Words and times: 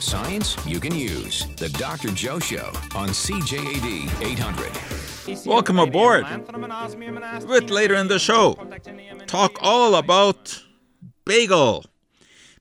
Science 0.00 0.56
you 0.66 0.80
can 0.80 0.94
use. 0.94 1.46
The 1.56 1.68
Dr. 1.68 2.08
Joe 2.08 2.38
Show 2.38 2.72
on 2.94 3.10
CJAD 3.10 4.22
800. 4.22 5.46
Welcome 5.46 5.78
aboard. 5.78 6.24
Bit 7.46 7.70
later 7.70 7.94
in 7.94 8.08
the 8.08 8.18
show, 8.18 8.56
talk 9.26 9.58
all 9.60 9.94
about 9.96 10.62
bagel 11.24 11.84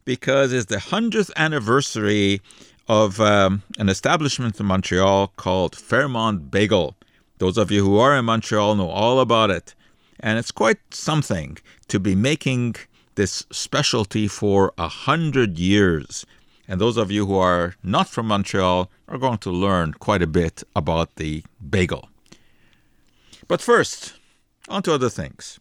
because 0.03 0.51
it's 0.51 0.65
the 0.65 0.77
100th 0.77 1.31
anniversary 1.35 2.41
of 2.89 3.21
um, 3.21 3.63
an 3.77 3.87
establishment 3.87 4.59
in 4.59 4.65
Montreal 4.65 5.31
called 5.37 5.75
Fairmount 5.75 6.51
Bagel. 6.51 6.95
Those 7.37 7.57
of 7.57 7.71
you 7.71 7.85
who 7.85 7.97
are 7.99 8.17
in 8.17 8.25
Montreal 8.25 8.75
know 8.75 8.89
all 8.89 9.19
about 9.19 9.49
it. 9.49 9.75
And 10.19 10.37
it's 10.37 10.51
quite 10.51 10.79
something 10.91 11.57
to 11.87 11.99
be 11.99 12.15
making 12.15 12.75
this 13.15 13.45
specialty 13.51 14.27
for 14.27 14.73
a 14.77 14.87
hundred 14.87 15.57
years. 15.57 16.25
And 16.69 16.79
those 16.79 16.97
of 16.97 17.09
you 17.09 17.25
who 17.25 17.35
are 17.35 17.73
not 17.81 18.07
from 18.07 18.27
Montreal 18.27 18.91
are 19.07 19.17
going 19.17 19.39
to 19.39 19.49
learn 19.49 19.93
quite 19.93 20.21
a 20.21 20.27
bit 20.27 20.63
about 20.75 21.15
the 21.15 21.43
bagel. 21.67 22.09
But 23.47 23.59
first, 23.59 24.13
on 24.69 24.83
to 24.83 24.93
other 24.93 25.09
things. 25.09 25.59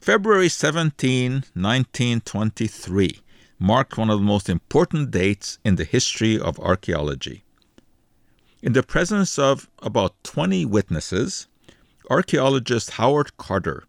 February 0.00 0.48
17, 0.48 1.32
1923 1.54 3.20
marked 3.60 3.96
one 3.96 4.10
of 4.10 4.18
the 4.18 4.24
most 4.24 4.48
important 4.48 5.12
dates 5.12 5.60
in 5.64 5.76
the 5.76 5.84
history 5.84 6.40
of 6.40 6.58
archaeology. 6.58 7.44
In 8.62 8.72
the 8.72 8.82
presence 8.82 9.38
of 9.38 9.70
about 9.80 10.14
20 10.24 10.64
witnesses, 10.64 11.46
archaeologist 12.10 12.92
Howard 12.92 13.36
Carter 13.36 13.84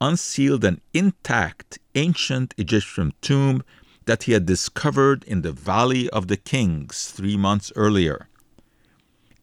unsealed 0.00 0.64
an 0.64 0.80
intact 0.94 1.78
ancient 1.94 2.54
Egyptian 2.56 3.12
tomb 3.20 3.62
that 4.06 4.24
he 4.24 4.32
had 4.32 4.46
discovered 4.46 5.24
in 5.24 5.42
the 5.42 5.52
Valley 5.52 6.08
of 6.10 6.28
the 6.28 6.36
Kings 6.36 7.10
three 7.10 7.36
months 7.36 7.70
earlier. 7.76 8.28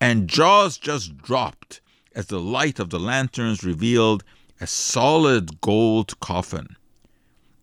And 0.01 0.27
jaws 0.27 0.77
just 0.77 1.17
dropped 1.17 1.81
as 2.15 2.27
the 2.27 2.39
light 2.39 2.79
of 2.79 2.89
the 2.89 2.99
lanterns 2.99 3.63
revealed 3.63 4.23
a 4.59 4.67
solid 4.67 5.61
gold 5.61 6.19
coffin. 6.19 6.75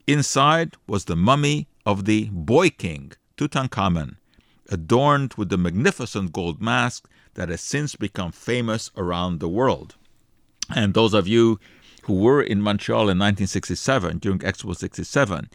Inside 0.07 0.77
was 0.87 1.05
the 1.05 1.17
mummy 1.17 1.69
of 1.87 2.05
the 2.05 2.29
boy 2.33 2.71
king, 2.71 3.13
Tutankhamun, 3.37 4.17
adorned 4.69 5.35
with 5.35 5.49
the 5.49 5.57
magnificent 5.57 6.33
gold 6.33 6.61
mask 6.61 7.09
that 7.35 7.49
has 7.49 7.61
since 7.61 7.97
become 7.97 8.33
famous 8.33 8.91
around 8.97 9.41
the 9.41 9.49
world. 9.49 9.97
And 10.75 10.95
those 10.95 11.15
of 11.15 11.27
you 11.27 11.59
who 12.03 12.15
were 12.15 12.43
in 12.43 12.61
Montreal 12.61 13.03
in 13.03 13.19
1967 13.19 14.19
during 14.19 14.39
Expo 14.41 14.77
67 14.77 15.49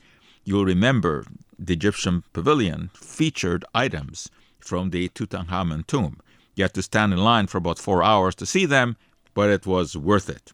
You'll 0.46 0.66
remember 0.66 1.26
the 1.58 1.74
Egyptian 1.74 2.24
pavilion 2.32 2.92
featured 2.94 3.66
items 3.74 4.30
from 4.60 4.92
the 4.92 5.10
Tutankhamun 5.10 5.88
tomb. 5.88 6.20
You 6.54 6.64
had 6.64 6.76
to 6.76 6.84
stand 6.84 7.14
in 7.14 7.20
line 7.20 7.48
for 7.48 7.58
about 7.58 7.80
four 7.80 8.04
hours 8.04 8.36
to 8.36 8.46
see 8.46 8.68
them, 8.68 8.96
but 9.34 9.50
it 9.50 9.66
was 9.66 9.98
worth 9.98 10.30
it. 10.30 10.54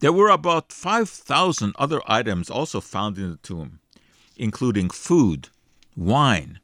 There 0.00 0.12
were 0.12 0.28
about 0.28 0.72
5,000 0.72 1.72
other 1.78 2.00
items 2.06 2.50
also 2.50 2.80
found 2.80 3.16
in 3.16 3.30
the 3.30 3.36
tomb, 3.36 3.78
including 4.36 4.90
food, 4.90 5.48
wine, 5.96 6.58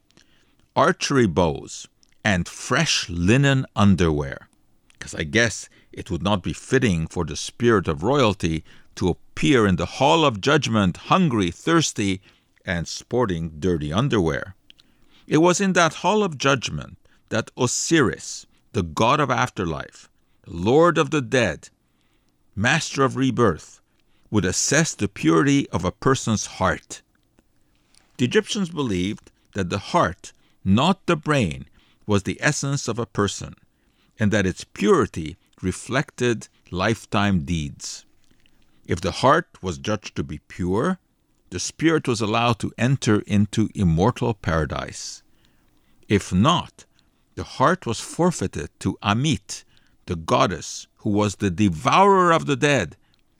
archery 0.75 1.27
bows, 1.27 1.87
and 2.25 2.48
fresh 2.48 3.09
linen 3.09 3.67
underwear. 3.77 4.48
Because 4.92 5.15
I 5.15 5.22
guess 5.22 5.69
it 5.92 6.11
would 6.11 6.22
not 6.22 6.42
be 6.42 6.53
fitting 6.53 7.06
for 7.06 7.25
the 7.25 7.37
spirit 7.37 7.87
of 7.87 8.03
royalty 8.03 8.65
to 8.97 9.17
appear 9.35 9.67
in 9.67 9.75
the 9.75 9.99
hall 9.99 10.25
of 10.25 10.41
judgment 10.41 10.97
hungry, 11.11 11.51
thirsty, 11.51 12.21
and 12.65 12.87
sporting 12.87 13.51
dirty 13.59 13.93
underwear. 13.93 14.55
It 15.27 15.39
was 15.39 15.61
in 15.61 15.73
that 15.73 15.95
hall 15.95 16.23
of 16.23 16.39
judgment 16.39 16.99
that 17.31 17.51
Osiris, 17.57 18.47
the 18.75 18.84
god 18.84 19.19
of 19.19 19.33
afterlife, 19.33 20.09
lord 20.47 20.99
of 20.99 21.11
the 21.11 21.21
dead, 21.21 21.69
master 22.55 23.03
of 23.03 23.17
rebirth, 23.17 23.81
would 24.31 24.44
assess 24.44 24.94
the 24.94 25.09
purity 25.09 25.69
of 25.71 25.84
a 25.84 25.91
person's 25.91 26.47
heart. 26.59 27.03
The 28.19 28.27
Egyptians 28.27 28.71
believed 28.71 29.33
that 29.55 29.69
the 29.69 29.91
heart, 29.93 30.33
not 30.65 31.06
the 31.06 31.17
brain, 31.17 31.67
was 32.06 32.23
the 32.23 32.39
essence 32.41 32.87
of 32.87 33.00
a 33.00 33.12
person, 33.21 33.56
and 34.17 34.31
that 34.31 34.47
its 34.47 34.62
purity 34.62 35.37
reflected 35.61 36.47
lifetime 36.71 37.41
deeds. 37.44 38.05
If 38.87 39.00
the 39.00 39.12
heart 39.12 39.49
was 39.62 39.78
judged 39.78 40.15
to 40.17 40.22
be 40.22 40.41
pure, 40.49 40.99
the 41.50 41.59
spirit 41.59 42.06
was 42.06 42.21
allowed 42.21 42.59
to 42.59 42.72
enter 42.77 43.21
into 43.21 43.71
immortal 43.75 44.34
paradise. 44.34 45.22
If 46.09 46.33
not, 46.33 46.84
the 47.34 47.44
heart 47.44 47.87
was 47.87 48.00
forfeited 48.00 48.69
to 48.81 48.99
Ammit, 49.03 49.65
the 50.06 50.17
goddess 50.17 50.87
who 50.97 51.11
was 51.11 51.37
the 51.37 51.50
devourer 51.50 52.33
of 52.33 52.47
the 52.47 52.56
dead 52.56 52.97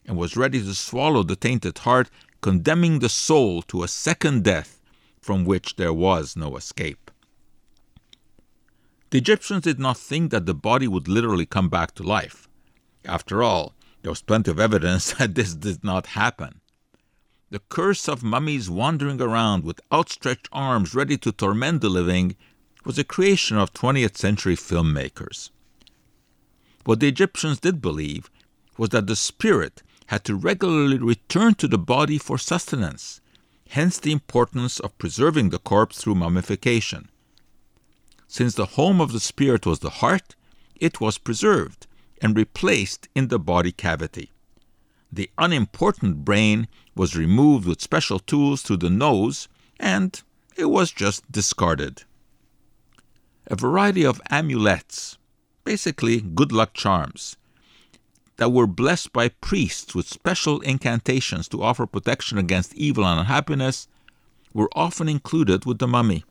and 0.07 0.17
was 0.17 0.37
ready 0.37 0.61
to 0.61 0.75
swallow 0.75 1.23
the 1.23 1.37
tainted 1.37 1.79
heart, 1.79 2.11
condemning 2.41 2.99
the 2.99 3.09
soul 3.09 3.63
to 3.63 3.83
a 3.83 3.89
second 3.89 4.45
death 4.45 4.81
from 5.21 5.45
which 5.45 5.77
there 5.77 5.93
was 5.93 6.37
no 6.37 6.57
escape. 6.57 7.11
The 9.11 9.19
Egyptians 9.19 9.63
did 9.63 9.79
not 9.79 9.97
think 9.97 10.31
that 10.31 10.45
the 10.45 10.55
body 10.55 10.89
would 10.89 11.09
literally 11.09 11.47
come 11.47 11.69
back 11.69 11.95
to 11.95 12.03
life. 12.03 12.49
After 13.05 13.43
all, 13.43 13.74
there 14.05 14.11
was 14.11 14.21
plenty 14.21 14.51
of 14.51 14.61
evidence 14.61 15.13
that 15.19 15.35
this 15.35 15.55
did 15.55 15.83
not 15.83 16.09
happen. 16.09 16.61
The 17.51 17.61
curse 17.71 18.07
of 18.07 18.23
mummies 18.23 18.69
wandering 18.69 19.19
around 19.19 19.65
with 19.65 19.81
outstretched 19.91 20.47
arms 20.53 20.95
ready 20.95 21.17
to 21.19 21.33
torment 21.33 21.81
the 21.81 21.89
living 21.89 22.37
was 22.85 22.99
a 22.99 23.05
creation 23.05 23.57
of 23.57 23.73
20th 23.73 24.19
century 24.19 24.57
filmmakers. 24.57 25.49
What 26.85 27.01
the 27.01 27.09
Egyptians 27.09 27.61
did 27.61 27.81
believe 27.81 28.31
was 28.77 28.91
that 28.91 29.07
the 29.07 29.17
spirit 29.17 29.83
had 30.09 30.23
to 30.25 30.35
regularly 30.35 30.99
return 30.99 31.55
to 31.55 31.67
the 31.67 31.79
body 31.79 32.19
for 32.19 32.37
sustenance, 32.37 33.23
hence 33.71 33.99
the 33.99 34.13
importance 34.13 34.81
of 34.81 34.99
preserving 34.99 35.49
the 35.49 35.59
corpse 35.59 36.03
through 36.03 36.17
mummification. 36.17 37.09
Since 38.29 38.55
the 38.55 38.67
home 38.77 39.01
of 39.01 39.13
the 39.13 39.21
spirit 39.21 39.65
was 39.65 39.79
the 39.79 40.05
heart, 40.05 40.35
it 40.77 41.01
was 41.01 41.17
preserved, 41.17 41.87
and 42.25 42.39
replaced 42.39 43.07
in 43.15 43.29
the 43.29 43.39
body 43.39 43.71
cavity. 43.71 44.31
The 45.13 45.31
unimportant 45.37 46.25
brain 46.25 46.69
was 46.97 47.15
removed 47.15 47.67
with 47.69 47.83
special 47.83 48.19
tools 48.19 48.63
through 48.63 48.79
the 48.79 48.89
nose, 48.89 49.47
and 49.79 50.21
it 50.57 50.65
was 50.65 50.91
just 50.91 51.31
discarded. 51.31 52.05
A 53.49 53.57
variety 53.57 54.05
of 54.07 54.23
amulets, 54.31 55.19
basically 55.65 56.23
good 56.23 56.51
luck 56.51 56.73
charms, 56.73 57.37
that 58.39 58.49
were 58.49 58.67
blessed 58.67 59.13
by 59.13 59.29
priests 59.29 59.95
with 59.95 60.09
special 60.09 60.61
incantations 60.63 61.47
to 61.49 61.63
offer 61.63 61.87
protection 61.87 62.39
against 62.39 62.75
evil 62.75 63.05
and 63.05 63.21
unhappiness, 63.21 63.87
were 64.55 64.71
often 64.75 65.11
included 65.11 65.67
with 65.67 65.79
the 65.79 65.87
mummy. 65.87 66.25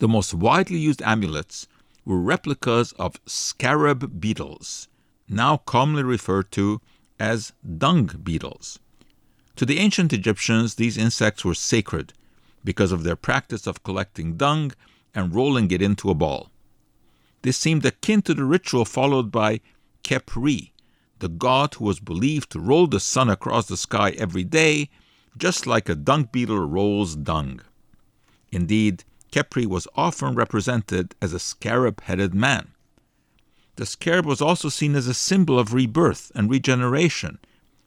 The 0.00 0.08
most 0.08 0.34
widely 0.34 0.78
used 0.78 1.00
amulets 1.00 1.66
were 2.10 2.20
replicas 2.20 2.90
of 2.98 3.20
scarab 3.24 4.20
beetles, 4.20 4.88
now 5.28 5.56
commonly 5.58 6.02
referred 6.02 6.50
to 6.50 6.80
as 7.20 7.52
dung 7.78 8.06
beetles. 8.24 8.80
To 9.54 9.64
the 9.64 9.78
ancient 9.78 10.12
Egyptians, 10.12 10.74
these 10.74 10.98
insects 10.98 11.44
were 11.44 11.54
sacred 11.54 12.12
because 12.64 12.90
of 12.90 13.04
their 13.04 13.14
practice 13.14 13.64
of 13.64 13.84
collecting 13.84 14.36
dung 14.36 14.72
and 15.14 15.32
rolling 15.32 15.70
it 15.70 15.80
into 15.80 16.10
a 16.10 16.14
ball. 16.14 16.50
This 17.42 17.56
seemed 17.56 17.86
akin 17.86 18.22
to 18.22 18.34
the 18.34 18.44
ritual 18.44 18.84
followed 18.84 19.30
by 19.30 19.60
Khepri, 20.02 20.72
the 21.20 21.28
god 21.28 21.74
who 21.74 21.84
was 21.84 22.00
believed 22.00 22.50
to 22.50 22.58
roll 22.58 22.88
the 22.88 22.98
sun 22.98 23.30
across 23.30 23.66
the 23.68 23.76
sky 23.76 24.10
every 24.18 24.42
day, 24.42 24.90
just 25.36 25.64
like 25.64 25.88
a 25.88 25.94
dung 25.94 26.24
beetle 26.32 26.58
rolls 26.58 27.14
dung. 27.14 27.60
Indeed, 28.50 29.04
Khepri 29.30 29.66
was 29.66 29.86
often 29.94 30.34
represented 30.34 31.14
as 31.22 31.32
a 31.32 31.38
scarab 31.38 32.00
headed 32.02 32.34
man. 32.34 32.68
The 33.76 33.86
scarab 33.86 34.26
was 34.26 34.40
also 34.40 34.68
seen 34.68 34.94
as 34.94 35.06
a 35.06 35.14
symbol 35.14 35.58
of 35.58 35.72
rebirth 35.72 36.32
and 36.34 36.50
regeneration, 36.50 37.38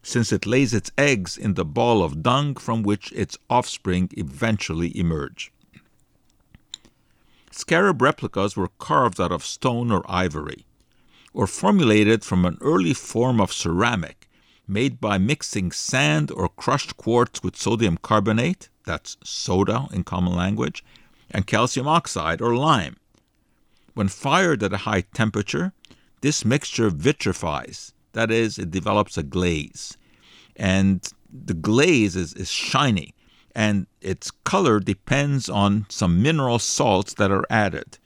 since 0.01 0.31
it 0.31 0.45
lays 0.45 0.73
its 0.73 0.91
eggs 0.97 1.37
in 1.37 1.53
the 1.53 1.65
ball 1.65 2.03
of 2.03 2.23
dung 2.23 2.55
from 2.55 2.83
which 2.83 3.11
its 3.13 3.37
offspring 3.49 4.09
eventually 4.17 4.97
emerge. 4.97 5.51
Scarab 7.51 8.01
replicas 8.01 8.57
were 8.57 8.71
carved 8.79 9.21
out 9.21 9.31
of 9.31 9.45
stone 9.45 9.91
or 9.91 10.03
ivory, 10.09 10.65
or 11.33 11.45
formulated 11.45 12.23
from 12.23 12.45
an 12.45 12.57
early 12.61 12.93
form 12.93 13.39
of 13.39 13.53
ceramic 13.53 14.27
made 14.67 14.99
by 14.99 15.17
mixing 15.17 15.71
sand 15.71 16.31
or 16.31 16.47
crushed 16.49 16.95
quartz 16.97 17.43
with 17.43 17.55
sodium 17.55 17.97
carbonate, 17.97 18.69
that's 18.85 19.17
soda 19.23 19.87
in 19.91 20.03
common 20.03 20.35
language, 20.35 20.83
and 21.33 21.47
calcium 21.47 21.87
oxide 21.87 22.41
or 22.41 22.55
lime. 22.55 22.97
When 23.93 24.07
fired 24.07 24.63
at 24.63 24.73
a 24.73 24.77
high 24.77 25.01
temperature, 25.13 25.73
this 26.21 26.45
mixture 26.45 26.89
vitrifies, 26.89 27.93
that 28.13 28.31
is, 28.31 28.57
it 28.57 28.71
develops 28.71 29.17
a 29.17 29.23
glaze. 29.23 29.97
And 30.55 31.01
the 31.31 31.53
glaze 31.53 32.15
is, 32.15 32.33
is 32.33 32.49
shiny 32.49 33.13
and 33.55 33.87
its 34.01 34.31
color 34.31 34.79
depends 34.79 35.49
on 35.49 35.85
some 35.89 36.21
mineral 36.21 36.59
salts 36.59 37.13
that 37.15 37.31
are 37.31 37.45
added. 37.49 37.97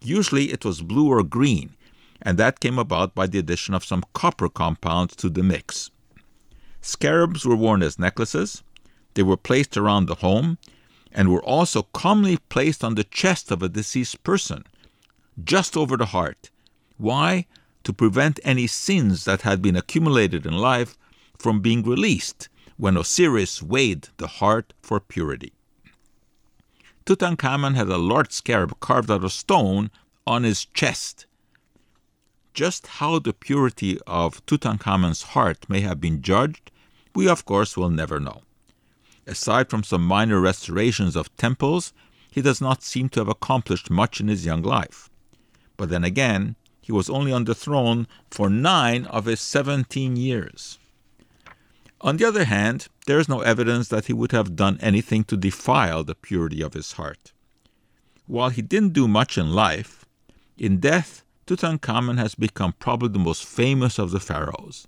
Usually 0.00 0.52
it 0.52 0.64
was 0.64 0.82
blue 0.82 1.08
or 1.08 1.22
green, 1.22 1.76
and 2.20 2.38
that 2.38 2.60
came 2.60 2.78
about 2.78 3.14
by 3.14 3.26
the 3.26 3.38
addition 3.38 3.74
of 3.74 3.84
some 3.84 4.04
copper 4.14 4.48
compounds 4.48 5.14
to 5.16 5.28
the 5.28 5.42
mix. 5.42 5.90
Scarabs 6.80 7.44
were 7.44 7.56
worn 7.56 7.82
as 7.82 7.98
necklaces, 7.98 8.62
they 9.14 9.22
were 9.22 9.36
placed 9.36 9.76
around 9.76 10.06
the 10.06 10.16
home, 10.16 10.58
and 11.16 11.32
were 11.32 11.42
also 11.42 11.82
commonly 11.82 12.36
placed 12.50 12.84
on 12.84 12.94
the 12.94 13.02
chest 13.02 13.50
of 13.50 13.62
a 13.62 13.70
deceased 13.70 14.22
person, 14.22 14.62
just 15.42 15.74
over 15.76 15.96
the 15.96 16.06
heart. 16.06 16.50
Why? 16.98 17.46
To 17.84 17.92
prevent 17.92 18.38
any 18.44 18.66
sins 18.66 19.24
that 19.24 19.40
had 19.40 19.62
been 19.62 19.76
accumulated 19.76 20.44
in 20.44 20.52
life 20.52 20.98
from 21.38 21.60
being 21.60 21.82
released 21.82 22.50
when 22.76 22.98
Osiris 22.98 23.62
weighed 23.62 24.08
the 24.18 24.26
heart 24.26 24.74
for 24.82 25.00
purity. 25.00 25.54
Tutankhamun 27.06 27.74
had 27.74 27.88
a 27.88 27.96
large 27.96 28.32
scarab 28.32 28.78
carved 28.80 29.10
out 29.10 29.24
of 29.24 29.32
stone 29.32 29.90
on 30.26 30.42
his 30.42 30.66
chest. 30.66 31.24
Just 32.52 32.86
how 32.98 33.18
the 33.18 33.32
purity 33.32 33.98
of 34.06 34.44
Tutankhamun's 34.44 35.22
heart 35.34 35.68
may 35.68 35.80
have 35.80 36.00
been 36.00 36.20
judged, 36.20 36.70
we 37.14 37.28
of 37.28 37.44
course 37.46 37.76
will 37.76 37.90
never 37.90 38.20
know. 38.20 38.42
Aside 39.26 39.68
from 39.68 39.82
some 39.82 40.04
minor 40.06 40.40
restorations 40.40 41.16
of 41.16 41.34
temples, 41.36 41.92
he 42.30 42.42
does 42.42 42.60
not 42.60 42.82
seem 42.82 43.08
to 43.10 43.20
have 43.20 43.28
accomplished 43.28 43.90
much 43.90 44.20
in 44.20 44.28
his 44.28 44.46
young 44.46 44.62
life. 44.62 45.08
But 45.76 45.88
then 45.88 46.04
again, 46.04 46.56
he 46.80 46.92
was 46.92 47.10
only 47.10 47.32
on 47.32 47.44
the 47.44 47.54
throne 47.54 48.06
for 48.30 48.48
nine 48.48 49.06
of 49.06 49.24
his 49.24 49.40
seventeen 49.40 50.16
years. 50.16 50.78
On 52.00 52.18
the 52.18 52.24
other 52.24 52.44
hand, 52.44 52.88
there 53.06 53.18
is 53.18 53.28
no 53.28 53.40
evidence 53.40 53.88
that 53.88 54.06
he 54.06 54.12
would 54.12 54.32
have 54.32 54.54
done 54.54 54.78
anything 54.80 55.24
to 55.24 55.36
defile 55.36 56.04
the 56.04 56.14
purity 56.14 56.60
of 56.62 56.74
his 56.74 56.92
heart. 56.92 57.32
While 58.26 58.50
he 58.50 58.62
didn't 58.62 58.92
do 58.92 59.08
much 59.08 59.36
in 59.38 59.50
life, 59.50 60.04
in 60.56 60.78
death, 60.78 61.24
Tutankhamun 61.46 62.18
has 62.18 62.34
become 62.34 62.74
probably 62.78 63.08
the 63.08 63.18
most 63.18 63.44
famous 63.44 63.98
of 63.98 64.10
the 64.10 64.20
pharaohs. 64.20 64.86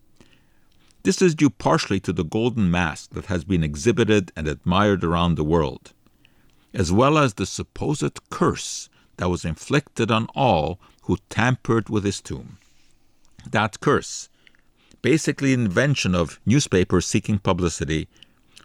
This 1.03 1.23
is 1.23 1.35
due 1.35 1.51
partially 1.51 2.01
to 2.01 2.13
the 2.13 2.25
golden 2.25 2.71
mask 2.71 3.11
that 3.11 3.27
has 3.27 3.45
been 3.45 3.63
exhibited 3.63 4.33
and 4.37 4.49
admired 4.49 5.05
around 5.05 5.37
the 5.37 5.45
world, 5.45 5.93
as 6.75 6.93
well 6.93 7.17
as 7.17 7.35
the 7.35 7.47
supposed 7.47 8.19
curse 8.31 8.89
that 9.17 9.31
was 9.31 9.45
inflicted 9.45 10.11
on 10.11 10.27
all 10.35 10.81
who 11.03 11.19
tampered 11.31 11.89
with 11.89 12.05
his 12.05 12.21
tomb. 12.21 12.59
That 13.49 13.81
curse, 13.81 14.29
basically 15.01 15.55
an 15.55 15.65
invention 15.65 16.15
of 16.15 16.41
newspapers 16.45 17.07
seeking 17.07 17.39
publicity, 17.39 18.09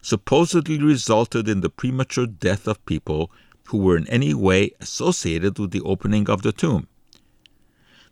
supposedly 0.01 0.79
resulted 0.79 1.47
in 1.47 1.61
the 1.61 1.69
premature 1.69 2.27
death 2.27 2.67
of 2.67 2.85
people 2.85 3.31
who 3.67 3.77
were 3.77 3.95
in 3.95 4.07
any 4.09 4.33
way 4.33 4.71
associated 4.81 5.57
with 5.57 5.71
the 5.71 5.81
opening 5.81 6.29
of 6.29 6.41
the 6.41 6.51
tomb. 6.51 6.87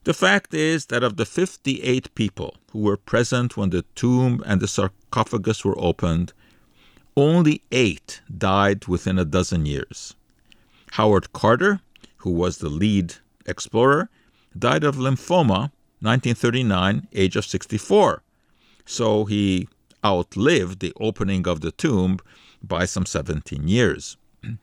The 0.04 0.14
fact 0.16 0.54
is 0.56 0.88
that 0.88 1.04
of 1.04 1.18
the 1.18 1.26
58 1.26 2.16
people 2.16 2.58
who 2.72 2.80
were 2.80 2.98
present 2.98 3.56
when 3.56 3.70
the 3.70 3.84
tomb 3.94 4.42
and 4.48 4.60
the 4.60 4.68
sarcophagus 4.68 5.64
were 5.64 5.80
opened, 5.80 6.34
only 7.16 7.62
eight 7.72 8.22
died 8.36 8.88
within 8.88 9.20
a 9.20 9.26
dozen 9.26 9.68
years. 9.68 10.16
Howard 10.94 11.32
Carter, 11.34 11.82
who 12.18 12.32
was 12.32 12.58
the 12.58 12.70
lead 12.70 13.16
explorer, 13.46 14.10
died 14.58 14.84
of 14.84 14.96
lymphoma 14.96 15.72
1939, 16.02 17.08
age 17.14 17.36
of 17.36 17.46
64. 17.46 18.24
So 18.86 19.26
he 19.26 19.70
outlived 20.04 20.80
the 20.80 20.94
opening 21.00 21.48
of 21.48 21.62
the 21.62 21.72
tomb 21.72 22.18
by 22.64 22.86
some 22.86 23.06
17 23.06 23.68
years. 23.68 24.18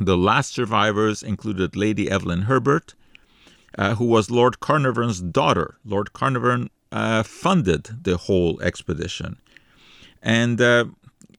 The 0.00 0.16
last 0.16 0.54
survivors 0.54 1.22
included 1.22 1.76
Lady 1.76 2.10
Evelyn 2.10 2.42
Herbert, 2.42 2.94
uh, 3.78 3.94
who 3.94 4.04
was 4.04 4.30
Lord 4.30 4.60
Carnarvon's 4.60 5.20
daughter. 5.20 5.76
Lord 5.84 6.12
Carnarvon 6.12 6.70
uh, 6.92 7.22
funded 7.22 8.04
the 8.04 8.16
whole 8.16 8.60
expedition. 8.60 9.36
And 10.22 10.60
uh, 10.60 10.86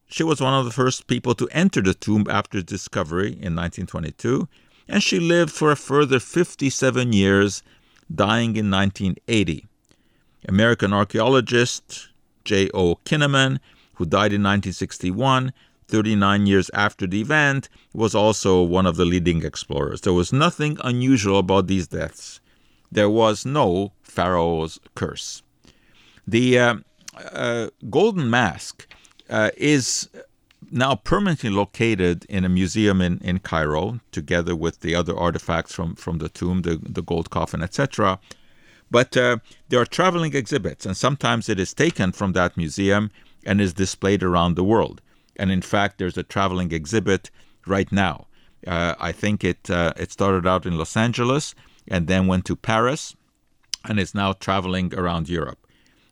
she 0.07 0.23
was 0.23 0.41
one 0.41 0.53
of 0.53 0.65
the 0.65 0.71
first 0.71 1.07
people 1.07 1.35
to 1.35 1.47
enter 1.51 1.81
the 1.81 1.93
tomb 1.93 2.25
after 2.29 2.61
discovery 2.61 3.29
in 3.29 3.55
1922, 3.55 4.47
and 4.87 5.01
she 5.01 5.19
lived 5.19 5.51
for 5.51 5.71
a 5.71 5.75
further 5.75 6.19
57 6.19 7.13
years 7.13 7.63
dying 8.13 8.55
in 8.55 8.69
1980. 8.69 9.67
American 10.47 10.91
archaeologist 10.91 12.09
J.O. 12.43 12.95
Kinnaman, 13.05 13.59
who 13.95 14.05
died 14.05 14.33
in 14.33 14.41
1961, 14.41 15.53
39 15.91 16.47
years 16.47 16.71
after 16.73 17.05
the 17.05 17.21
event, 17.21 17.69
was 17.93 18.15
also 18.15 18.63
one 18.63 18.85
of 18.85 18.95
the 18.95 19.05
leading 19.05 19.43
explorers. 19.43 20.01
There 20.01 20.13
was 20.13 20.33
nothing 20.33 20.77
unusual 20.83 21.39
about 21.39 21.67
these 21.67 21.87
deaths. 21.87 22.39
There 22.91 23.09
was 23.09 23.45
no 23.45 23.91
Pharaoh's 24.01 24.79
curse. 24.95 25.43
The 26.27 26.59
uh, 26.59 26.75
uh, 27.31 27.67
golden 27.89 28.29
mask 28.29 28.87
uh, 29.29 29.51
is 29.57 30.09
now 30.71 30.95
permanently 30.95 31.49
located 31.49 32.25
in 32.29 32.45
a 32.45 32.49
museum 32.49 33.01
in, 33.01 33.19
in 33.19 33.39
Cairo, 33.39 33.99
together 34.11 34.55
with 34.55 34.79
the 34.79 34.95
other 34.95 35.17
artifacts 35.17 35.73
from, 35.73 35.95
from 35.95 36.19
the 36.19 36.29
tomb, 36.29 36.61
the, 36.61 36.79
the 36.81 37.01
gold 37.01 37.29
coffin, 37.29 37.61
etc. 37.61 38.19
But 38.89 39.15
uh, 39.17 39.37
there 39.69 39.79
are 39.81 39.85
traveling 39.85 40.35
exhibits, 40.35 40.85
and 40.85 40.95
sometimes 40.95 41.49
it 41.49 41.59
is 41.59 41.73
taken 41.73 42.11
from 42.11 42.33
that 42.33 42.57
museum 42.57 43.11
and 43.45 43.59
is 43.59 43.73
displayed 43.73 44.23
around 44.23 44.55
the 44.55 44.63
world. 44.63 45.01
And 45.41 45.51
in 45.51 45.63
fact, 45.63 45.97
there's 45.97 46.19
a 46.19 46.29
traveling 46.35 46.71
exhibit 46.71 47.31
right 47.65 47.91
now. 47.91 48.27
Uh, 48.73 48.93
I 49.09 49.11
think 49.21 49.37
it 49.51 49.63
uh, 49.79 49.93
it 50.03 50.11
started 50.11 50.45
out 50.51 50.67
in 50.67 50.77
Los 50.77 50.95
Angeles 50.95 51.55
and 51.93 52.05
then 52.05 52.27
went 52.27 52.45
to 52.45 52.55
Paris, 52.55 53.15
and 53.85 53.99
is 53.99 54.13
now 54.13 54.33
traveling 54.33 54.93
around 54.93 55.29
Europe. 55.39 55.61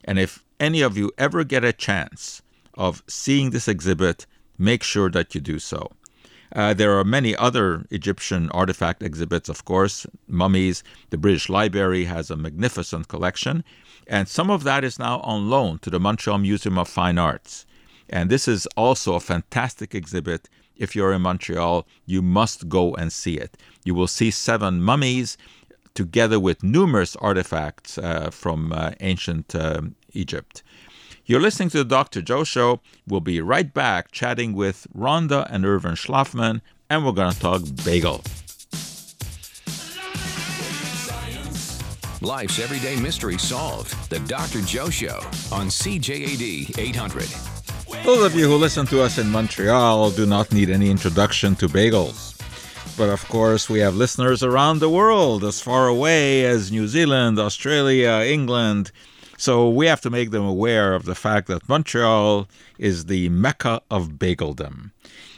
And 0.04 0.18
if 0.18 0.44
any 0.60 0.82
of 0.82 0.98
you 0.98 1.12
ever 1.26 1.44
get 1.44 1.64
a 1.64 1.80
chance 1.88 2.42
of 2.74 3.04
seeing 3.08 3.52
this 3.52 3.68
exhibit, 3.68 4.26
make 4.58 4.82
sure 4.84 5.12
that 5.12 5.36
you 5.36 5.42
do 5.42 5.60
so. 5.60 5.82
Uh, 6.56 6.74
there 6.74 6.98
are 6.98 7.04
many 7.04 7.36
other 7.36 7.86
Egyptian 7.92 8.50
artifact 8.62 9.04
exhibits, 9.04 9.50
of 9.50 9.64
course, 9.64 10.08
mummies. 10.28 10.84
The 11.12 11.20
British 11.20 11.50
Library 11.50 12.06
has 12.06 12.32
a 12.32 12.36
magnificent 12.36 13.08
collection, 13.08 13.64
and 14.08 14.28
some 14.28 14.50
of 14.50 14.64
that 14.64 14.84
is 14.84 14.98
now 14.98 15.20
on 15.20 15.50
loan 15.52 15.78
to 15.84 15.92
the 15.92 16.00
Montreal 16.00 16.40
Museum 16.40 16.80
of 16.80 16.88
Fine 16.88 17.20
Arts. 17.20 17.68
And 18.10 18.30
this 18.30 18.48
is 18.48 18.68
also 18.76 19.14
a 19.14 19.20
fantastic 19.20 19.94
exhibit. 19.94 20.50
If 20.76 20.96
you're 20.96 21.14
in 21.14 21.22
Montreal, 21.22 21.88
you 22.06 22.22
must 22.22 22.70
go 22.70 22.96
and 22.96 23.12
see 23.12 23.38
it. 23.38 23.58
You 23.84 23.94
will 23.94 24.08
see 24.08 24.32
seven 24.32 24.82
mummies 24.82 25.38
together 25.94 26.40
with 26.40 26.64
numerous 26.64 27.16
artifacts 27.18 27.98
uh, 27.98 28.30
from 28.32 28.72
uh, 28.72 28.92
ancient 29.02 29.54
um, 29.56 29.96
Egypt. 30.14 30.64
You're 31.26 31.42
listening 31.42 31.70
to 31.70 31.80
the 31.80 31.86
Dr. 31.86 32.22
Joe 32.22 32.44
Show. 32.44 32.80
We'll 33.08 33.20
be 33.20 33.42
right 33.42 33.72
back 33.72 34.12
chatting 34.12 34.54
with 34.54 34.88
Rhonda 34.98 35.46
and 35.52 35.66
Irwin 35.66 35.96
Shlafman, 35.96 36.62
and 36.90 37.06
we're 37.06 37.12
going 37.12 37.34
to 37.34 37.40
talk 37.40 37.62
bagel. 37.86 38.24
Life's 42.22 42.60
everyday 42.60 43.00
mystery 43.00 43.38
solved. 43.38 44.10
The 44.10 44.20
Dr. 44.20 44.62
Joe 44.62 44.90
Show 44.90 45.20
on 45.52 45.68
CJAD 45.68 46.78
800. 46.78 47.59
Those 48.04 48.26
of 48.26 48.36
you 48.36 48.48
who 48.48 48.56
listen 48.56 48.86
to 48.88 49.02
us 49.02 49.18
in 49.18 49.30
Montreal 49.30 50.12
do 50.12 50.26
not 50.26 50.52
need 50.52 50.70
any 50.70 50.90
introduction 50.90 51.56
to 51.58 51.68
bagels. 51.68 52.36
But 52.98 53.10
of 53.10 53.28
course, 53.30 53.70
we 53.70 53.80
have 53.80 53.96
listeners 53.96 54.42
around 54.42 54.80
the 54.80 54.90
world, 54.90 55.44
as 55.44 55.62
far 55.62 55.88
away 55.88 56.46
as 56.46 56.72
New 56.72 56.88
Zealand, 56.88 57.38
Australia, 57.38 58.24
England, 58.26 58.92
so 59.38 59.70
we 59.70 59.86
have 59.88 60.02
to 60.02 60.10
make 60.10 60.32
them 60.32 60.44
aware 60.44 60.94
of 60.94 61.06
the 61.06 61.16
fact 61.16 61.48
that 61.48 61.70
Montreal 61.70 62.50
is 62.78 63.06
the 63.06 63.30
mecca 63.30 63.82
of 63.90 64.20
bageldom. 64.20 64.92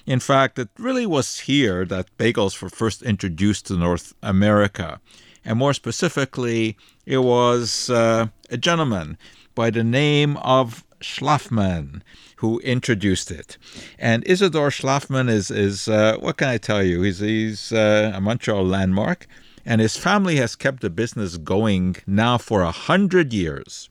In 0.07 0.19
fact, 0.19 0.57
it 0.57 0.69
really 0.79 1.05
was 1.05 1.41
here 1.41 1.85
that 1.85 2.17
bagels 2.17 2.59
were 2.61 2.69
first 2.69 3.03
introduced 3.03 3.67
to 3.67 3.77
North 3.77 4.13
America. 4.23 4.99
And 5.45 5.59
more 5.59 5.75
specifically, 5.75 6.77
it 7.05 7.19
was 7.19 7.91
uh, 7.91 8.27
a 8.49 8.57
gentleman 8.57 9.19
by 9.53 9.69
the 9.69 9.83
name 9.83 10.37
of 10.37 10.83
Shlafman 10.99 12.01
who 12.41 12.60
introduced 12.62 13.29
it. 13.29 13.57
And 14.00 14.25
Isidor 14.25 14.71
Shlafman 14.71 15.29
is, 15.29 15.51
is 15.51 15.88
uh, 15.88 16.17
what 16.19 16.38
can 16.38 16.50
I 16.50 16.57
tell 16.57 16.81
you? 16.83 17.03
He's, 17.03 17.19
he's 17.19 17.71
uh, 17.71 18.12
a 18.15 18.19
Montreal 18.19 18.65
landmark, 18.65 19.27
and 19.63 19.79
his 19.79 19.95
family 19.95 20.38
has 20.38 20.55
kept 20.55 20.81
the 20.81 20.89
business 20.89 21.38
going 21.38 21.98
now 22.07 22.39
for 22.39 22.63
a 22.63 22.71
hundred 22.71 23.31
years. 23.31 23.89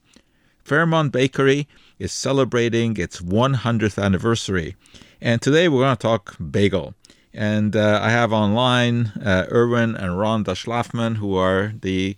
Fairmount 0.65 1.13
Bakery 1.13 1.69
is 2.01 2.13
celebrating 2.13 2.97
its 2.97 3.21
100th 3.21 4.03
anniversary. 4.03 4.75
And 5.21 5.41
today 5.41 5.69
we're 5.69 5.83
going 5.83 5.97
to 5.97 6.03
talk 6.03 6.37
bagel. 6.39 6.95
And 7.33 7.77
uh, 7.77 8.01
I 8.03 8.11
have 8.11 8.33
online 8.33 9.13
uh, 9.25 9.47
Irwin 9.53 9.95
and 9.95 10.15
Rhonda 10.15 10.57
Shlafman, 10.57 11.19
who 11.19 11.37
are 11.37 11.73
the 11.81 12.17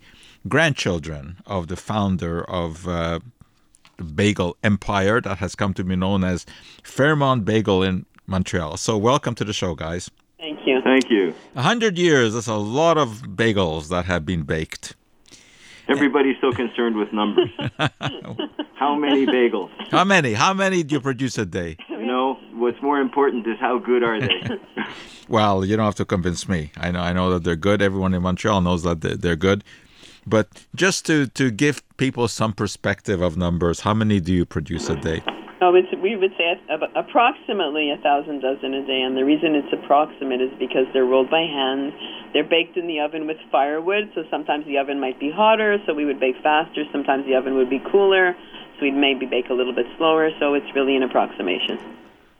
grandchildren 0.48 1.36
of 1.46 1.68
the 1.68 1.76
founder 1.76 2.42
of 2.42 2.88
uh, 2.88 3.20
bagel 4.14 4.56
empire 4.62 5.20
that 5.20 5.38
has 5.38 5.54
come 5.54 5.74
to 5.74 5.84
be 5.84 5.96
known 5.96 6.24
as 6.24 6.46
Fairmount 6.82 7.44
Bagel 7.44 7.82
in 7.82 8.06
Montreal. 8.26 8.76
So 8.76 8.96
welcome 8.96 9.34
to 9.36 9.44
the 9.44 9.52
show, 9.52 9.74
guys. 9.74 10.10
Thank 10.38 10.60
you. 10.66 10.80
Thank 10.82 11.10
you. 11.10 11.34
A 11.54 11.62
hundred 11.62 11.98
years, 11.98 12.34
that's 12.34 12.46
a 12.48 12.54
lot 12.56 12.98
of 12.98 13.22
bagels 13.22 13.88
that 13.88 14.06
have 14.06 14.26
been 14.26 14.42
baked. 14.42 14.96
Everybody's 15.88 16.36
so 16.40 16.52
concerned 16.52 16.96
with 16.96 17.12
numbers. 17.12 17.50
how 18.74 18.94
many 18.96 19.26
bagels? 19.26 19.70
How 19.90 20.04
many? 20.04 20.32
How 20.32 20.54
many 20.54 20.82
do 20.82 20.94
you 20.94 21.00
produce 21.00 21.38
a 21.38 21.44
day? 21.46 21.76
You 21.88 22.06
know, 22.06 22.38
what's 22.54 22.80
more 22.82 23.00
important 23.00 23.46
is 23.46 23.56
how 23.60 23.78
good 23.78 24.02
are 24.02 24.20
they? 24.20 24.28
Well, 25.28 25.64
you 25.64 25.76
don't 25.76 25.86
have 25.86 25.94
to 25.94 26.04
convince 26.04 26.46
me. 26.48 26.72
I 26.76 26.90
know, 26.90 27.00
I 27.00 27.12
know 27.14 27.30
that 27.30 27.44
they're 27.44 27.56
good. 27.56 27.80
Everyone 27.80 28.12
in 28.12 28.20
Montreal 28.22 28.60
knows 28.60 28.82
that 28.82 29.00
they- 29.00 29.14
they're 29.14 29.36
good. 29.36 29.64
But 30.26 30.66
just 30.74 31.04
to, 31.06 31.26
to 31.28 31.50
give 31.50 31.82
people 31.96 32.28
some 32.28 32.52
perspective 32.52 33.20
of 33.20 33.36
numbers, 33.36 33.80
how 33.80 33.94
many 33.94 34.20
do 34.20 34.32
you 34.32 34.44
produce 34.44 34.88
a 34.88 34.96
day? 34.96 35.22
Oh, 35.60 35.74
it's, 35.74 35.88
we 36.02 36.16
would 36.16 36.32
say 36.36 36.58
approximately 36.96 37.90
a 37.90 37.96
thousand 38.02 38.40
dozen 38.40 38.74
a 38.74 38.84
day, 38.84 39.00
and 39.00 39.16
the 39.16 39.24
reason 39.24 39.54
it's 39.54 39.72
approximate 39.72 40.40
is 40.40 40.50
because 40.58 40.86
they're 40.92 41.04
rolled 41.04 41.30
by 41.30 41.42
hand. 41.42 41.92
They're 42.32 42.42
baked 42.42 42.76
in 42.76 42.88
the 42.88 42.98
oven 42.98 43.28
with 43.28 43.36
firewood, 43.50 44.10
so 44.14 44.24
sometimes 44.28 44.66
the 44.66 44.78
oven 44.78 44.98
might 44.98 45.20
be 45.20 45.30
hotter, 45.30 45.78
so 45.86 45.94
we 45.94 46.04
would 46.04 46.18
bake 46.18 46.36
faster. 46.42 46.82
Sometimes 46.90 47.26
the 47.26 47.36
oven 47.36 47.54
would 47.54 47.70
be 47.70 47.80
cooler, 47.92 48.34
so 48.74 48.82
we'd 48.82 48.94
maybe 48.94 49.26
bake 49.26 49.50
a 49.50 49.54
little 49.54 49.74
bit 49.74 49.86
slower. 49.96 50.30
So 50.40 50.54
it's 50.54 50.66
really 50.74 50.96
an 50.96 51.04
approximation. 51.04 51.78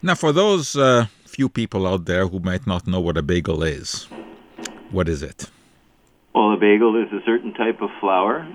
Now, 0.02 0.16
for 0.16 0.32
those 0.32 0.74
uh, 0.74 1.06
few 1.24 1.48
people 1.48 1.86
out 1.86 2.06
there 2.06 2.26
who 2.26 2.40
might 2.40 2.66
not 2.66 2.88
know 2.88 3.00
what 3.00 3.16
a 3.16 3.22
bagel 3.22 3.62
is, 3.62 4.08
what 4.90 5.08
is 5.08 5.22
it? 5.22 5.48
Well, 6.34 6.52
a 6.52 6.56
bagel 6.56 6.96
is 6.96 7.12
a 7.12 7.24
certain 7.26 7.52
type 7.52 7.82
of 7.82 7.90
flour 8.00 8.46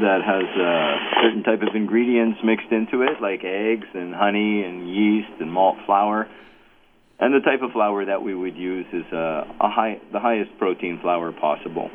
that 0.00 0.20
has 0.22 0.44
a 0.44 1.22
certain 1.22 1.42
type 1.42 1.62
of 1.62 1.74
ingredients 1.74 2.38
mixed 2.44 2.70
into 2.70 3.02
it, 3.02 3.20
like 3.20 3.42
eggs 3.44 3.86
and 3.94 4.14
honey 4.14 4.62
and 4.62 4.88
yeast 4.88 5.40
and 5.40 5.52
malt 5.52 5.76
flour. 5.86 6.28
And 7.18 7.34
the 7.34 7.40
type 7.40 7.62
of 7.62 7.72
flour 7.72 8.04
that 8.04 8.22
we 8.22 8.34
would 8.34 8.56
use 8.56 8.86
is 8.92 9.04
uh, 9.12 9.44
a 9.60 9.68
high, 9.68 10.00
the 10.12 10.20
highest 10.20 10.50
protein 10.58 11.00
flour 11.02 11.32
possible. 11.32 11.90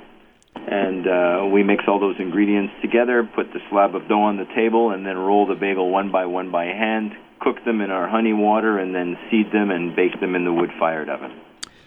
And 0.56 1.08
uh, 1.08 1.46
we 1.54 1.64
mix 1.64 1.86
all 1.88 2.00
those 2.00 2.16
ingredients 2.20 2.74
together, 2.82 3.24
put 3.24 3.48
the 3.54 3.60
slab 3.70 3.96
of 3.96 4.08
dough 4.10 4.22
on 4.22 4.38
the 4.38 4.48
table, 4.56 4.92
and 4.92 5.06
then 5.06 5.18
roll 5.18 5.48
the 5.48 5.56
bagel 5.56 5.90
one 5.90 6.12
by 6.12 6.26
one 6.26 6.52
by 6.52 6.66
hand, 6.66 7.12
cook 7.40 7.64
them 7.66 7.80
in 7.82 7.92
our 7.92 8.08
honey 8.10 8.34
water, 8.34 8.78
and 8.78 8.94
then 8.94 9.18
seed 9.32 9.48
them 9.54 9.72
and 9.72 9.96
bake 9.96 10.20
them 10.20 10.36
in 10.36 10.44
the 10.44 10.54
wood-fired 10.54 11.10
oven. 11.10 11.32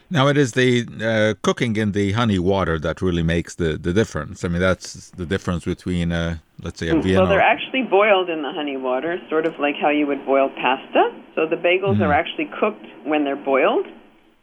Now, 0.09 0.29
it 0.29 0.37
is 0.37 0.53
the 0.53 0.87
uh, 1.03 1.35
cooking 1.43 1.77
in 1.77 1.91
the 1.91 2.13
honey 2.13 2.39
water 2.39 2.79
that 2.79 3.03
really 3.03 3.25
makes 3.25 3.57
the, 3.57 3.77
the 3.77 3.93
difference. 3.93 4.45
I 4.45 4.49
mean, 4.49 4.61
that's 4.61 5.11
the 5.11 5.27
difference 5.27 5.65
between, 5.65 6.13
uh, 6.13 6.39
let's 6.63 6.79
say, 6.79 6.89
a 6.89 6.95
Vienna. 6.95 7.21
Well, 7.21 7.29
they're 7.29 7.41
actually 7.41 7.83
boiled 7.83 8.31
in 8.31 8.43
the 8.43 8.53
honey 8.53 8.77
water, 8.77 9.19
sort 9.29 9.47
of 9.47 9.59
like 9.59 9.75
how 9.81 9.89
you 9.91 10.07
would 10.07 10.25
boil 10.25 10.49
pasta. 10.51 11.11
So 11.35 11.47
the 11.49 11.57
bagels 11.57 12.01
are 12.01 12.13
actually 12.13 12.49
cooked 12.61 12.87
when 13.05 13.25
they're 13.25 13.35
boiled, 13.37 13.87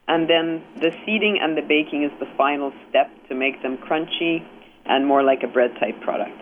and 0.10 0.30
then 0.30 0.62
the 0.82 0.92
seeding 1.06 1.40
and 1.42 1.58
the 1.58 1.62
baking 1.62 2.04
is 2.04 2.12
the 2.20 2.28
final 2.38 2.74
step 2.90 3.10
to 3.30 3.36
make 3.36 3.62
them 3.64 3.78
crunchy 3.78 4.46
and 4.86 5.08
more 5.08 5.24
like 5.24 5.44
a 5.44 5.48
bread 5.48 5.72
type 5.80 6.00
product. 6.02 6.40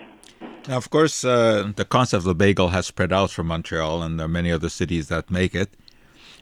Now, 0.68 0.78
of 0.78 0.90
course, 0.90 1.24
uh, 1.24 1.72
the 1.76 1.86
concept 1.86 2.20
of 2.20 2.26
the 2.26 2.36
bagel 2.36 2.70
has 2.70 2.88
spread 2.88 3.14
out 3.14 3.32
from 3.32 3.48
Montreal, 3.48 4.02
and 4.02 4.20
there 4.20 4.26
are 4.26 4.30
many 4.30 4.52
other 4.52 4.70
cities 4.70 5.08
that 5.10 5.30
make 5.30 5.54
it. 5.56 5.76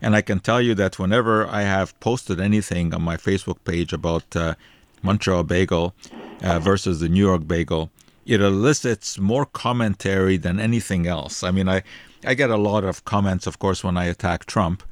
And 0.02 0.16
I 0.16 0.22
can 0.22 0.40
tell 0.40 0.62
you 0.62 0.76
that 0.76 1.00
whenever 1.00 1.48
I 1.48 1.62
have 1.64 2.00
posted 2.00 2.40
anything 2.40 2.94
on 2.94 3.02
my 3.02 3.18
Facebook 3.18 3.58
page 3.66 3.92
about 3.94 4.36
uh, 4.36 4.56
Montreal 5.02 5.44
bagel 5.44 5.94
uh, 6.42 6.60
versus 6.60 7.00
the 7.00 7.10
New 7.10 7.26
York 7.26 7.48
bagel, 7.48 7.90
it 8.26 8.42
elicits 8.42 9.18
more 9.18 9.46
commentary 9.46 10.38
than 10.38 10.60
anything 10.60 11.08
else. 11.08 11.44
I 11.44 11.52
mean, 11.52 11.68
I, 11.68 11.84
I 12.26 12.34
get 12.34 12.50
a 12.50 12.58
lot 12.58 12.84
of 12.84 13.04
comments, 13.06 13.48
of 13.48 13.60
course, 13.60 13.84
when 13.84 13.98
I 13.98 14.06
attack 14.06 14.46
Trump, 14.46 14.84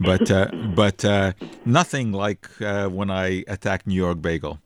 but 0.00 0.30
uh, 0.30 0.46
but 0.74 1.04
uh, 1.04 1.32
nothing 1.64 2.12
like 2.12 2.48
uh, 2.60 2.88
when 2.88 3.10
I 3.10 3.44
attack 3.48 3.86
New 3.86 3.94
York 3.94 4.22
bagel 4.22 4.60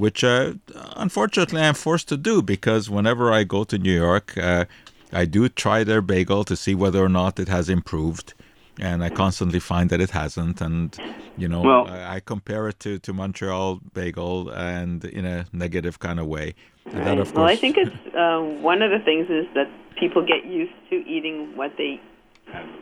which 0.00 0.24
uh, 0.24 0.54
unfortunately 0.96 1.60
I'm 1.60 1.74
forced 1.74 2.08
to 2.08 2.16
do 2.16 2.40
because 2.40 2.88
whenever 2.88 3.30
I 3.30 3.44
go 3.44 3.64
to 3.64 3.76
New 3.76 3.92
York, 3.92 4.34
uh, 4.38 4.64
I 5.12 5.26
do 5.26 5.46
try 5.50 5.84
their 5.84 6.00
bagel 6.00 6.42
to 6.44 6.56
see 6.56 6.74
whether 6.74 7.04
or 7.04 7.10
not 7.10 7.38
it 7.38 7.48
has 7.48 7.68
improved. 7.68 8.32
And 8.80 9.04
I 9.04 9.10
constantly 9.10 9.60
find 9.60 9.90
that 9.90 10.00
it 10.00 10.10
hasn't. 10.10 10.60
And, 10.60 10.96
you 11.36 11.48
know, 11.48 11.60
Well- 11.60 11.86
I, 11.86 12.16
I 12.16 12.20
compare 12.20 12.68
it 12.68 12.80
to, 12.80 12.98
to 13.00 13.12
Montreal 13.12 13.80
bagel 13.94 14.50
and 14.50 15.04
in 15.04 15.24
a 15.24 15.46
negative 15.52 15.98
kind 15.98 16.18
of 16.18 16.26
way. 16.26 16.54
And 16.86 17.06
that, 17.06 17.18
of 17.18 17.34
Well, 17.34 17.44
I 17.44 17.56
think 17.56 17.76
it's 17.76 17.94
uh, 18.16 18.40
one 18.62 18.82
of 18.82 18.90
the 18.90 18.98
things 19.04 19.28
is 19.28 19.46
that 19.54 19.68
people 19.98 20.26
get 20.26 20.44
used 20.46 20.72
to 20.90 20.96
eating 21.06 21.56
what 21.56 21.72
they 21.76 22.00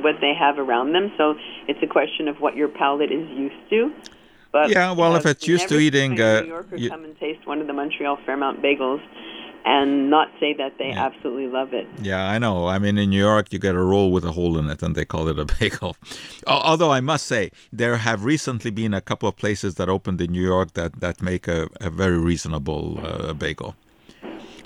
what 0.00 0.14
they 0.22 0.32
have 0.32 0.58
around 0.58 0.92
them. 0.92 1.12
So 1.18 1.34
it's 1.66 1.82
a 1.82 1.86
question 1.86 2.26
of 2.28 2.40
what 2.40 2.56
your 2.56 2.68
palate 2.68 3.12
is 3.12 3.28
used 3.28 3.68
to. 3.70 3.92
But 4.50 4.70
Yeah, 4.70 4.92
well, 4.92 5.14
if 5.16 5.26
uh, 5.26 5.30
it's 5.30 5.46
used 5.46 5.68
to 5.68 5.78
eating, 5.78 6.18
a 6.20 6.24
uh, 6.24 6.40
New 6.40 6.48
Yorker 6.48 6.76
you- 6.76 6.88
come 6.88 7.04
and 7.04 7.18
taste 7.18 7.46
one 7.46 7.60
of 7.60 7.66
the 7.66 7.74
Montreal 7.74 8.18
Fairmount 8.24 8.62
bagels 8.62 9.02
and 9.68 10.08
not 10.08 10.28
say 10.40 10.54
that 10.54 10.78
they 10.78 10.90
absolutely 10.92 11.46
love 11.46 11.74
it. 11.74 11.86
Yeah, 12.00 12.26
I 12.26 12.38
know. 12.38 12.68
I 12.68 12.78
mean, 12.78 12.96
in 12.96 13.10
New 13.10 13.18
York, 13.18 13.52
you 13.52 13.58
get 13.58 13.74
a 13.74 13.82
roll 13.82 14.10
with 14.10 14.24
a 14.24 14.32
hole 14.32 14.56
in 14.58 14.70
it, 14.70 14.82
and 14.82 14.94
they 14.94 15.04
call 15.04 15.28
it 15.28 15.38
a 15.38 15.44
bagel. 15.60 15.94
Although 16.46 16.90
I 16.90 17.00
must 17.00 17.26
say, 17.26 17.50
there 17.70 17.98
have 17.98 18.24
recently 18.24 18.70
been 18.70 18.94
a 18.94 19.02
couple 19.02 19.28
of 19.28 19.36
places 19.36 19.74
that 19.74 19.90
opened 19.90 20.22
in 20.22 20.32
New 20.32 20.42
York 20.42 20.72
that, 20.72 21.00
that 21.00 21.20
make 21.20 21.46
a, 21.46 21.68
a 21.82 21.90
very 21.90 22.18
reasonable 22.18 22.98
uh, 23.04 23.34
bagel. 23.34 23.76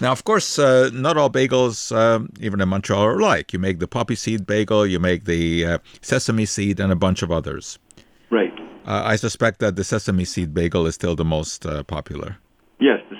Now, 0.00 0.12
of 0.12 0.22
course, 0.22 0.58
uh, 0.58 0.90
not 0.92 1.16
all 1.16 1.30
bagels, 1.30 1.94
um, 1.94 2.30
even 2.40 2.60
in 2.60 2.68
Montreal, 2.68 3.02
are 3.02 3.18
alike. 3.18 3.52
You 3.52 3.58
make 3.58 3.80
the 3.80 3.88
poppy 3.88 4.14
seed 4.14 4.46
bagel, 4.46 4.86
you 4.86 5.00
make 5.00 5.24
the 5.24 5.66
uh, 5.66 5.78
sesame 6.00 6.46
seed, 6.46 6.78
and 6.78 6.92
a 6.92 6.96
bunch 6.96 7.22
of 7.22 7.32
others. 7.32 7.78
Right. 8.30 8.56
Uh, 8.86 9.02
I 9.04 9.16
suspect 9.16 9.58
that 9.58 9.74
the 9.74 9.84
sesame 9.84 10.24
seed 10.24 10.54
bagel 10.54 10.86
is 10.86 10.94
still 10.94 11.16
the 11.16 11.24
most 11.24 11.66
uh, 11.66 11.82
popular. 11.82 12.38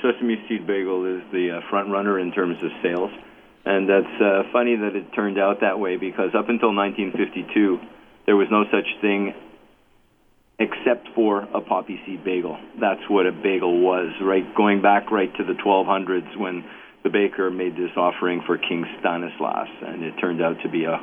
Sesame 0.03 0.37
seed 0.49 0.67
bagel 0.67 1.07
is 1.07 1.23
the 1.33 1.59
uh, 1.59 1.71
front 1.71 1.91
runner 1.91 2.19
in 2.19 2.33
terms 2.33 2.59
of 2.63 2.71
sales. 2.83 3.11
And 3.65 3.89
that's 3.89 4.21
uh, 4.21 4.43
funny 4.53 4.75
that 4.77 4.97
it 4.97 5.15
turned 5.15 5.39
out 5.39 5.61
that 5.61 5.79
way 5.79 5.97
because 5.97 6.35
up 6.35 6.49
until 6.49 6.75
1952, 6.75 7.79
there 8.27 8.37
was 8.37 8.49
no 8.51 8.65
such 8.73 8.87
thing 9.01 9.35
except 10.59 11.09
for 11.15 11.43
a 11.43 11.61
poppy 11.61 12.01
seed 12.05 12.25
bagel. 12.25 12.59
That's 12.81 13.03
what 13.09 13.27
a 13.27 13.33
bagel 13.33 13.81
was, 13.81 14.11
right? 14.21 14.45
Going 14.57 14.83
back 14.83 15.11
right 15.11 15.31
to 15.37 15.45
the 15.45 15.55
1200s 15.55 16.37
when 16.37 16.65
the 17.03 17.11
baker 17.11 17.51
made 17.51 17.75
this 17.77 17.91
offering 17.97 18.43
for 18.47 18.59
King 18.59 18.85
Stanislaus, 19.01 19.69
and 19.87 20.03
it 20.05 20.15
turned 20.21 20.43
out 20.43 20.57
to 20.63 20.69
be 20.69 20.85
a 20.85 21.01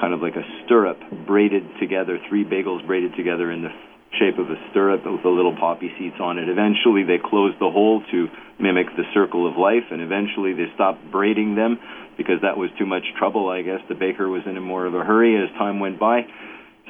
kind 0.00 0.12
of 0.12 0.20
like 0.20 0.36
a 0.36 0.44
stirrup 0.64 0.98
braided 1.26 1.64
together, 1.80 2.18
three 2.28 2.44
bagels 2.44 2.86
braided 2.86 3.14
together 3.16 3.50
in 3.50 3.62
the 3.62 3.70
shape 4.18 4.38
of 4.38 4.50
a 4.50 4.56
stirrup 4.70 5.04
with 5.04 5.22
the 5.22 5.28
little 5.28 5.54
poppy 5.56 5.92
seeds 5.98 6.16
on 6.20 6.38
it. 6.38 6.48
Eventually, 6.48 7.04
they 7.04 7.18
closed 7.18 7.56
the 7.58 7.70
hole 7.70 8.02
to 8.10 8.28
mimic 8.58 8.86
the 8.96 9.04
circle 9.12 9.48
of 9.48 9.56
life, 9.56 9.84
and 9.90 10.00
eventually 10.00 10.54
they 10.54 10.72
stopped 10.74 11.00
braiding 11.10 11.54
them 11.54 11.78
because 12.16 12.40
that 12.42 12.56
was 12.56 12.70
too 12.78 12.86
much 12.86 13.04
trouble. 13.18 13.48
I 13.48 13.62
guess 13.62 13.80
the 13.88 13.94
baker 13.94 14.28
was 14.28 14.42
in 14.46 14.56
a 14.56 14.60
more 14.60 14.86
of 14.86 14.94
a 14.94 15.04
hurry 15.04 15.36
as 15.36 15.50
time 15.58 15.80
went 15.80 16.00
by. 16.00 16.22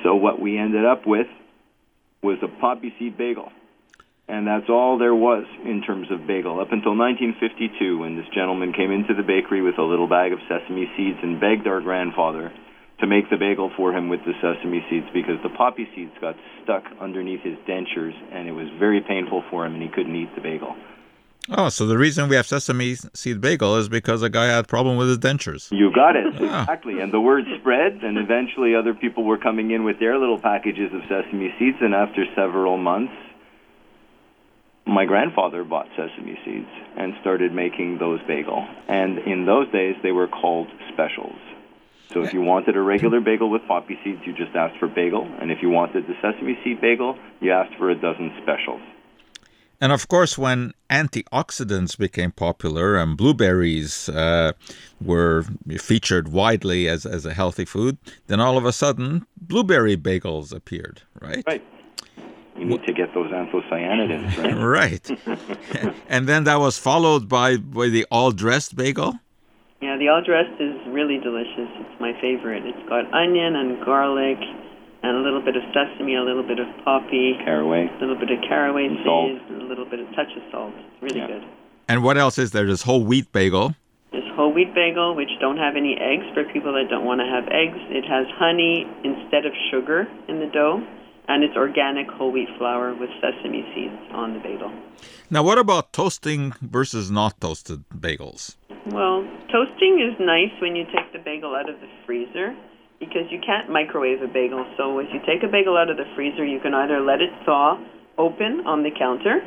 So 0.05 0.15
what 0.15 0.41
we 0.41 0.59
ended 0.59 0.85
up 0.85 1.07
with 1.07 1.27
was 2.23 2.39
a 2.43 2.49
poppy 2.61 2.95
seed 2.99 3.19
bagel. 3.19 3.51
And 4.29 4.47
that's 4.47 4.69
all 4.69 4.99
there 4.99 5.15
was 5.15 5.45
in 5.65 5.83
terms 5.83 6.11
of 6.11 6.27
bagel 6.27 6.59
up 6.61 6.73
until 6.73 6.99
1952 6.99 7.99
when 7.99 8.17
this 8.17 8.27
gentleman 8.35 8.73
came 8.73 8.91
into 8.91 9.15
the 9.15 9.23
bakery 9.23 9.63
with 9.63 9.79
a 9.79 9.83
little 9.83 10.09
bag 10.09 10.33
of 10.33 10.41
sesame 10.49 10.91
seeds 10.97 11.19
and 11.23 11.41
begged 11.41 11.67
our 11.67 11.81
grandfather 11.81 12.53
to 13.01 13.07
make 13.07 13.29
the 13.29 13.37
bagel 13.37 13.71
for 13.77 13.93
him 13.93 14.09
with 14.09 14.21
the 14.25 14.33
sesame 14.41 14.85
seeds 14.89 15.07
because 15.13 15.37
the 15.43 15.51
poppy 15.51 15.89
seeds 15.95 16.13
got 16.21 16.35
stuck 16.63 16.85
underneath 17.01 17.43
his 17.43 17.59
dentures 17.69 18.15
and 18.33 18.49
it 18.49 18.53
was 18.53 18.69
very 18.79 19.01
painful 19.01 19.45
for 19.51 19.67
him 19.67 19.75
and 19.75 19.83
he 19.83 19.89
couldn't 19.89 20.17
eat 20.17 20.35
the 20.35 20.41
bagel. 20.41 20.75
Oh, 21.49 21.69
so 21.69 21.87
the 21.87 21.97
reason 21.97 22.29
we 22.29 22.35
have 22.35 22.47
sesame 22.47 22.97
seed 23.15 23.41
bagel 23.41 23.77
is 23.77 23.89
because 23.89 24.23
a 24.23 24.29
guy 24.29 24.47
had 24.47 24.65
a 24.65 24.67
problem 24.67 24.97
with 24.97 25.09
his 25.09 25.19
dentures. 25.19 25.71
You 25.71 25.93
got 25.93 26.17
it. 26.17 26.27
Exactly. 26.47 27.01
And 27.01 27.13
the 27.13 27.21
word 27.21 27.45
spread, 27.61 28.03
and 28.03 28.19
eventually 28.19 28.75
other 28.75 28.95
people 28.95 29.25
were 29.25 29.39
coming 29.39 29.71
in 29.71 29.85
with 29.85 29.99
their 30.01 30.19
little 30.19 30.39
packages 30.39 30.93
of 30.93 31.03
sesame 31.03 31.55
seeds, 31.59 31.79
and 31.81 31.95
after 31.95 32.25
several 32.35 32.77
months, 32.77 33.13
my 34.87 35.05
grandfather 35.05 35.65
bought 35.65 35.87
sesame 35.97 36.39
seeds 36.45 36.69
and 36.97 37.15
started 37.21 37.53
making 37.53 37.99
those 37.99 38.21
bagel. 38.27 38.67
And 38.89 39.19
in 39.19 39.45
those 39.47 39.71
days, 39.71 39.97
they 40.03 40.13
were 40.13 40.29
called 40.29 40.69
specials. 40.93 41.37
So 42.13 42.23
if 42.23 42.33
you 42.33 42.41
wanted 42.41 42.77
a 42.77 42.81
regular 42.81 43.21
bagel 43.21 43.51
with 43.51 43.63
poppy 43.67 43.99
seeds, 44.05 44.21
you 44.25 44.33
just 44.33 44.55
asked 44.55 44.79
for 44.79 44.89
bagel. 44.89 45.25
And 45.41 45.51
if 45.51 45.59
you 45.61 45.71
wanted 45.71 46.07
the 46.07 46.15
sesame 46.23 46.59
seed 46.63 46.81
bagel, 46.81 47.19
you 47.41 47.53
asked 47.53 47.75
for 47.77 47.91
a 47.91 47.95
dozen 47.95 48.33
specials. 48.43 48.81
And 49.81 49.93
of 49.93 50.09
course, 50.09 50.39
when 50.39 50.73
antioxidants 50.89 51.99
became 51.99 52.33
popular 52.33 52.97
and 52.97 53.17
blueberries 53.17 54.09
uh, 54.09 54.53
were 55.01 55.45
featured 55.79 56.29
widely 56.29 56.89
as, 56.89 57.05
as 57.05 57.27
a 57.27 57.35
healthy 57.35 57.67
food, 57.67 57.99
then 58.27 58.41
all 58.41 58.57
of 58.57 58.65
a 58.65 58.73
sudden, 58.73 59.27
blueberry 59.37 59.97
bagels 59.97 60.55
appeared, 60.55 61.03
right? 61.21 61.45
Right. 61.47 61.65
You 62.57 62.65
need 62.65 62.85
to 62.87 62.93
get 62.95 63.13
those 63.13 63.31
anthocyanidins, 63.31 64.39
right? 64.39 64.57
Right. 65.27 65.95
and 66.09 66.27
then 66.27 66.45
that 66.45 66.59
was 66.59 66.79
followed 66.79 67.29
by, 67.29 67.59
by 67.59 67.89
the 67.89 68.07
all 68.11 68.33
dressed 68.33 68.77
bagel. 68.77 69.19
Yeah, 69.83 69.97
the 69.99 70.09
all 70.09 70.23
dressed 70.25 70.57
is 70.61 70.75
really 70.89 71.19
delicious. 71.19 71.69
It's 71.81 72.01
my 72.01 72.13
favorite. 72.21 72.65
It's 72.65 72.89
got 72.89 73.13
onion 73.13 73.57
and 73.57 73.85
garlic 73.85 74.39
and 75.03 75.17
a 75.17 75.21
little 75.21 75.43
bit 75.45 75.55
of 75.57 75.63
sesame, 75.77 76.17
a 76.17 76.23
little 76.25 76.43
bit 76.43 76.59
of 76.59 76.67
poppy, 76.85 77.37
Caraway. 77.45 77.87
a 77.87 77.99
little 78.01 78.17
bit 78.17 78.31
of 78.31 78.41
caraway 78.49 78.87
And 78.87 78.99
salt. 79.05 79.31
seeds, 79.31 79.45
and 79.51 79.63
a 79.63 79.65
little 79.67 79.85
bit 79.85 80.01
of 80.01 80.09
touch 80.17 80.33
of 80.37 80.43
salt. 80.51 80.73
It's 80.79 81.03
really 81.03 81.21
Yeah. 81.21 81.27
good. 81.29 81.45
And 81.89 82.03
what 82.03 82.17
else 82.17 82.39
is 82.39 82.51
there? 82.53 82.65
There's 82.67 82.83
whole 82.83 83.05
wheat 83.05 83.31
bagel. 83.33 83.75
There's 84.11 84.27
whole 84.35 84.51
wheat 84.53 84.75
bagel, 84.75 85.15
which 85.15 85.31
don't 85.41 85.59
have 85.59 85.77
any 85.77 85.97
eggs 85.97 86.25
for 86.35 86.43
people 86.45 86.73
that 86.73 86.89
don't 86.89 87.05
want 87.05 87.21
to 87.21 87.27
have 87.27 87.47
eggs. 87.49 87.79
It 87.91 88.05
has 88.07 88.27
honey 88.39 88.87
instead 89.05 89.45
of 89.47 89.53
sugar 89.71 90.09
in 90.27 90.41
the 90.41 90.47
dough, 90.47 90.83
and 91.29 91.45
it's 91.45 91.57
organic 91.57 92.11
whole 92.11 92.33
wheat 92.33 92.49
flour 92.59 92.95
with 92.95 93.11
sesame 93.21 93.65
seeds 93.75 93.95
on 94.13 94.33
the 94.33 94.41
bagel. 94.41 94.73
Now, 95.31 95.43
what 95.45 95.59
about 95.59 95.93
toasting 95.93 96.55
versus 96.63 97.11
not 97.11 97.41
toasted 97.41 97.85
bagels? 97.95 98.57
Well, 98.93 99.27
toasting 99.51 99.99
is 100.01 100.15
nice 100.21 100.53
when 100.63 100.77
you 100.77 100.85
take 100.95 101.13
the 101.13 101.19
bagel 101.19 101.55
out 101.55 101.69
of 101.69 101.81
the 101.81 101.89
freezer 102.07 102.55
because 103.01 103.27
you 103.31 103.41
can't 103.45 103.69
microwave 103.69 104.23
a 104.23 104.29
bagel. 104.29 104.65
So 104.77 104.99
if 105.01 105.09
you 105.13 105.21
take 105.27 105.43
a 105.43 105.51
bagel 105.51 105.77
out 105.77 105.91
of 105.91 105.97
the 105.97 106.07
freezer, 106.15 106.45
you 106.45 106.61
can 106.61 106.73
either 106.75 107.01
let 107.01 107.21
it 107.21 107.31
thaw 107.45 107.79
open 108.17 108.63
on 108.65 108.83
the 108.83 108.91
counter, 108.97 109.43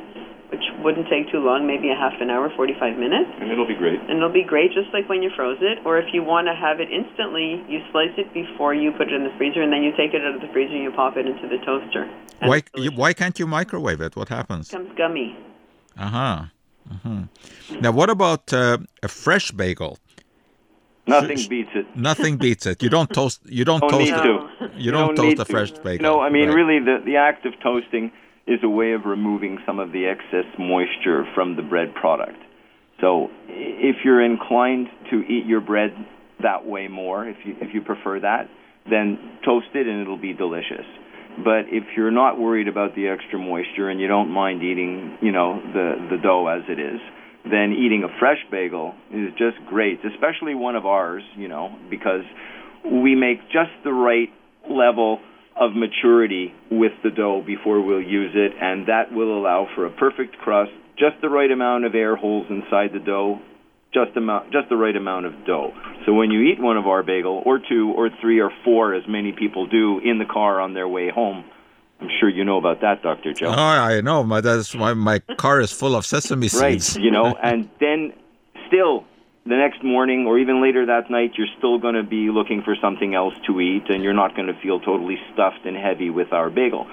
which 0.52 0.62
wouldn't 0.84 1.08
take 1.10 1.32
too 1.32 1.40
long, 1.40 1.66
maybe 1.66 1.90
a 1.90 1.96
half 1.96 2.14
an 2.22 2.30
hour, 2.30 2.52
45 2.56 2.98
minutes, 2.98 3.30
And 3.40 3.50
it'll 3.50 3.66
be 3.68 3.74
great. 3.76 4.00
and 4.02 4.18
it'll 4.18 4.30
be 4.34 4.44
great 4.44 4.72
just 4.74 4.92
like 4.94 5.08
when 5.10 5.24
you 5.24 5.32
froze 5.36 5.58
it. 5.62 5.80
Or 5.86 5.98
if 5.98 6.14
you 6.14 6.22
want 6.22 6.46
to 6.48 6.54
have 6.54 6.80
it 6.80 6.90
instantly, 6.92 7.64
you 7.70 7.80
slice 7.92 8.14
it 8.18 8.34
before 8.34 8.74
you 8.76 8.92
put 8.92 9.08
it 9.08 9.14
in 9.14 9.24
the 9.24 9.34
freezer, 9.38 9.62
and 9.62 9.72
then 9.74 9.82
you 9.84 9.92
take 9.98 10.14
it 10.14 10.22
out 10.22 10.36
of 10.36 10.42
the 10.42 10.52
freezer 10.54 10.74
and 10.76 10.84
you 10.84 10.92
pop 10.92 11.18
it 11.18 11.26
into 11.26 11.48
the 11.48 11.58
toaster. 11.66 12.06
Why, 12.42 12.62
it's 12.76 12.96
why 12.96 13.14
can't 13.14 13.38
you 13.40 13.48
microwave 13.48 14.02
it? 14.02 14.16
What 14.16 14.30
happens? 14.30 14.68
It 14.70 14.78
becomes 14.78 14.98
gummy. 14.98 15.38
Uh 15.98 16.08
huh. 16.08 16.42
Uh 16.92 17.24
Now, 17.82 17.92
what 17.92 18.10
about 18.10 18.52
uh, 18.54 18.78
a 19.04 19.08
fresh 19.08 19.52
bagel? 19.52 19.98
Nothing 21.08 21.38
Sh- 21.38 21.48
beats 21.48 21.70
it. 21.74 21.86
Nothing 21.96 22.38
beats 22.38 22.66
it. 22.66 22.84
You 22.84 22.90
don't 22.90 23.12
toast. 23.12 23.42
You 23.46 23.66
don't, 23.66 23.80
Don't 23.82 23.92
toast 23.92 24.12
need 24.12 24.24
to. 24.24 24.50
You 24.78 24.92
don't, 24.92 25.18
need 25.18 25.38
toast 25.38 25.40
a 25.40 25.46
fresh 25.46 25.72
bagel. 25.72 26.04
No, 26.04 26.20
I 26.22 26.30
mean 26.30 26.48
Right. 26.50 26.56
really 26.56 26.80
the 26.80 26.98
the 27.06 27.18
act 27.18 27.46
of 27.46 27.54
toasting 27.64 28.12
is 28.48 28.60
a 28.64 28.70
way 28.70 28.94
of 28.94 29.06
removing 29.06 29.60
some 29.66 29.80
of 29.80 29.92
the 29.92 30.06
excess 30.08 30.46
moisture 30.58 31.26
from 31.36 31.56
the 31.56 31.62
bread 31.62 31.94
product. 31.96 32.40
So 33.02 33.30
if 33.48 33.98
you're 34.04 34.22
inclined 34.24 34.88
to 35.12 35.18
eat 35.22 35.46
your 35.46 35.62
bread 35.62 35.92
that 36.42 36.66
way 36.66 36.88
more, 36.88 37.28
if 37.28 37.38
you 37.46 37.56
if 37.62 37.74
you 37.74 37.82
prefer 37.82 38.20
that, 38.20 38.50
then 38.90 39.18
toast 39.46 39.68
it 39.74 39.88
and 39.88 40.02
it'll 40.02 40.18
be 40.18 40.34
delicious. 40.34 40.86
But 41.44 41.72
if 41.72 41.84
you're 41.96 42.12
not 42.12 42.40
worried 42.40 42.68
about 42.68 42.96
the 42.96 43.08
extra 43.08 43.40
moisture 43.40 43.90
and 43.90 44.00
you 44.00 44.08
don't 44.08 44.30
mind 44.30 44.62
eating, 44.62 45.18
you 45.22 45.32
know, 45.32 45.62
the 45.74 46.08
the 46.12 46.18
dough 46.22 46.48
as 46.48 46.64
it 46.68 46.80
is, 46.80 47.00
then 47.46 47.74
eating 47.74 48.04
a 48.04 48.20
fresh 48.20 48.40
bagel 48.52 48.94
is 49.12 49.32
just 49.38 49.58
great, 49.68 50.00
especially 50.04 50.56
one 50.56 50.76
of 50.76 50.86
ours, 50.86 51.24
you 51.38 51.48
know, 51.48 51.76
because 51.90 52.24
we 52.86 53.16
make 53.16 53.42
just 53.48 53.72
the 53.84 53.94
right 53.94 54.30
level 54.70 55.20
of 55.60 55.72
maturity 55.76 56.54
with 56.72 56.94
the 57.04 57.10
dough 57.10 57.44
before 57.46 57.82
we'll 57.82 58.02
use 58.02 58.32
it, 58.34 58.54
and 58.62 58.88
that 58.88 59.12
will 59.12 59.38
allow 59.38 59.68
for 59.76 59.86
a 59.86 59.92
perfect 59.92 60.38
crust, 60.38 60.72
just 60.98 61.16
the 61.22 61.30
right 61.30 61.52
amount 61.52 61.86
of 61.86 61.96
air 61.96 62.16
holes 62.16 62.48
inside 62.50 62.92
the 62.94 63.00
dough, 63.00 63.40
just 63.94 64.16
amount, 64.16 64.52
just 64.52 64.70
the 64.70 64.78
right 64.78 64.96
amount 64.96 65.26
of 65.26 65.34
dough. 65.46 65.74
So 66.06 66.14
when 66.14 66.32
you 66.32 66.42
eat 66.42 66.62
one 66.62 66.78
of 66.78 66.88
our 66.88 67.04
bagel, 67.04 67.42
or 67.46 67.60
two, 67.60 67.92
or 67.96 68.10
three, 68.22 68.40
or 68.40 68.52
four, 68.64 68.94
as 68.94 69.04
many 69.08 69.32
people 69.32 69.68
do 69.68 70.00
in 70.00 70.20
the 70.20 70.26
car 70.26 70.60
on 70.62 70.74
their 70.74 70.88
way 70.88 71.10
home, 71.10 71.44
I'm 72.02 72.10
sure 72.20 72.30
you 72.30 72.46
know 72.46 72.58
about 72.58 72.82
that, 72.82 73.02
Dr. 73.02 73.34
Joe. 73.34 73.48
Oh, 73.48 73.52
I 73.52 74.02
know. 74.02 74.24
My 74.24 74.42
that's 74.42 74.74
why 74.74 74.94
my 74.94 75.20
car 75.38 75.60
is 75.60 75.72
full 75.72 75.96
of 75.96 76.06
sesame 76.06 76.48
seeds. 76.48 76.62
right 76.62 77.04
you 77.04 77.12
know 77.12 77.36
and 77.44 77.70
then 77.80 78.14
still 78.68 79.04
the 79.46 79.56
next 79.56 79.84
morning 79.84 80.26
or 80.26 80.38
even 80.38 80.62
later 80.62 80.86
that 80.86 81.10
night 81.10 81.32
you're 81.38 81.48
still 81.58 81.80
going 81.80 81.96
to 81.96 82.04
be 82.04 82.30
looking 82.30 82.62
for 82.64 82.76
something 82.82 83.16
else 83.16 83.34
to 83.48 83.60
eat 83.60 83.84
and 83.90 84.04
you're 84.04 84.14
not 84.14 84.36
going 84.36 84.48
to 84.48 84.58
feel 84.62 84.80
totally 84.80 85.18
stuffed 85.34 85.66
and 85.66 85.76
heavy 85.76 86.10
with 86.10 86.32
our 86.32 86.50
bagel 86.50 86.88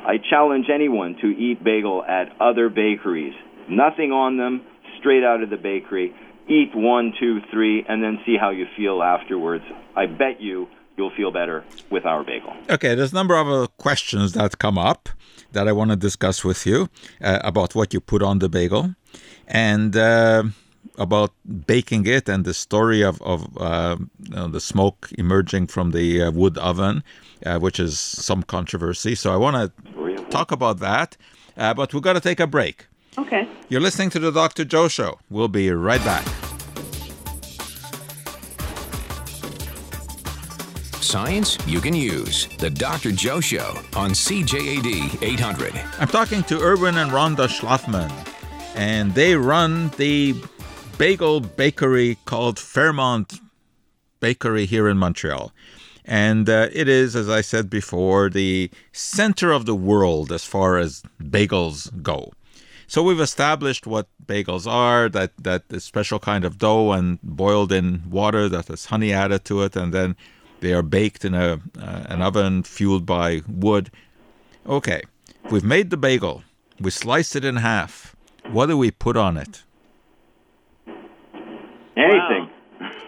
i 0.00 0.16
challenge 0.18 0.66
anyone 0.72 1.16
to 1.20 1.28
eat 1.28 1.62
bagel 1.62 2.02
at 2.04 2.28
other 2.40 2.68
bakeries 2.68 3.34
nothing 3.68 4.12
on 4.12 4.36
them 4.36 4.62
straight 4.98 5.24
out 5.24 5.42
of 5.42 5.50
the 5.50 5.56
bakery 5.56 6.14
eat 6.56 6.70
one 6.74 7.12
two 7.18 7.40
three 7.50 7.84
and 7.88 8.02
then 8.02 8.18
see 8.26 8.36
how 8.36 8.50
you 8.50 8.66
feel 8.76 8.96
afterwards 9.02 9.64
i 9.96 10.04
bet 10.06 10.40
you 10.40 10.68
you'll 10.96 11.16
feel 11.20 11.30
better 11.30 11.64
with 11.90 12.04
our 12.04 12.22
bagel 12.24 12.52
Okay, 12.68 12.94
there's 12.94 13.12
a 13.12 13.14
number 13.14 13.36
of 13.36 13.48
questions 13.78 14.32
that 14.32 14.58
come 14.58 14.78
up 14.78 15.08
that 15.52 15.66
I 15.66 15.72
want 15.72 15.90
to 15.90 15.96
discuss 15.96 16.44
with 16.44 16.66
you 16.66 16.88
uh, 17.20 17.40
about 17.42 17.74
what 17.74 17.92
you 17.94 18.00
put 18.00 18.22
on 18.22 18.38
the 18.38 18.48
bagel 18.48 18.94
and 19.48 19.96
uh, 19.96 20.44
about 20.96 21.32
baking 21.66 22.06
it 22.06 22.28
and 22.28 22.44
the 22.44 22.54
story 22.54 23.02
of, 23.02 23.20
of 23.22 23.56
uh, 23.58 23.96
you 24.22 24.34
know, 24.36 24.48
the 24.48 24.60
smoke 24.60 25.08
emerging 25.18 25.66
from 25.66 25.90
the 25.90 26.22
uh, 26.22 26.30
wood 26.30 26.56
oven, 26.58 27.02
uh, 27.46 27.58
which 27.58 27.80
is 27.80 27.98
some 27.98 28.42
controversy. 28.42 29.14
So 29.14 29.32
I 29.32 29.36
want 29.36 29.56
to 29.56 30.24
talk 30.30 30.52
about 30.52 30.78
that, 30.78 31.16
uh, 31.56 31.74
but 31.74 31.92
we've 31.92 32.02
got 32.02 32.14
to 32.14 32.20
take 32.20 32.40
a 32.40 32.46
break. 32.46 32.86
Okay. 33.20 33.46
You're 33.68 33.82
listening 33.82 34.08
to 34.10 34.18
the 34.18 34.32
Dr. 34.32 34.64
Joe 34.64 34.88
Show. 34.88 35.18
We'll 35.28 35.48
be 35.48 35.70
right 35.70 36.02
back. 36.02 36.24
Science 41.02 41.58
you 41.66 41.82
can 41.82 41.92
use. 41.94 42.48
The 42.56 42.70
Dr. 42.70 43.12
Joe 43.12 43.40
Show 43.40 43.74
on 43.94 44.12
CJAD 44.12 45.22
800. 45.22 45.72
I'm 45.98 46.08
talking 46.08 46.42
to 46.44 46.62
Irwin 46.62 46.96
and 46.96 47.10
Rhonda 47.10 47.46
Shlafman, 47.46 48.10
and 48.74 49.14
they 49.14 49.36
run 49.36 49.90
the 49.98 50.34
bagel 50.96 51.40
bakery 51.40 52.16
called 52.24 52.58
Fairmount 52.58 53.38
Bakery 54.20 54.64
here 54.64 54.88
in 54.88 54.96
Montreal. 54.96 55.52
And 56.06 56.48
uh, 56.48 56.68
it 56.72 56.88
is, 56.88 57.14
as 57.14 57.28
I 57.28 57.42
said 57.42 57.68
before, 57.68 58.30
the 58.30 58.70
center 58.92 59.52
of 59.52 59.66
the 59.66 59.74
world 59.74 60.32
as 60.32 60.46
far 60.46 60.78
as 60.78 61.02
bagels 61.22 62.02
go. 62.02 62.32
So 62.90 63.04
we've 63.04 63.20
established 63.20 63.86
what 63.86 64.08
bagels 64.26 64.66
are, 64.66 65.08
that 65.10 65.30
that 65.38 65.62
a 65.70 65.78
special 65.78 66.18
kind 66.18 66.44
of 66.44 66.58
dough 66.58 66.90
and 66.90 67.22
boiled 67.22 67.70
in 67.70 68.02
water 68.10 68.48
that 68.48 68.66
has 68.66 68.86
honey 68.86 69.12
added 69.12 69.44
to 69.44 69.62
it, 69.62 69.76
and 69.76 69.94
then 69.94 70.16
they 70.58 70.72
are 70.72 70.82
baked 70.82 71.24
in 71.24 71.32
a 71.32 71.60
uh, 71.80 72.04
an 72.08 72.20
oven 72.20 72.64
fueled 72.64 73.06
by 73.06 73.42
wood. 73.46 73.92
Okay, 74.66 75.02
we've 75.52 75.62
made 75.62 75.90
the 75.90 75.96
bagel. 75.96 76.42
We 76.80 76.90
sliced 76.90 77.36
it 77.36 77.44
in 77.44 77.58
half. 77.58 78.16
What 78.50 78.66
do 78.66 78.76
we 78.76 78.90
put 78.90 79.16
on 79.16 79.36
it? 79.36 79.62
anything 81.96 82.50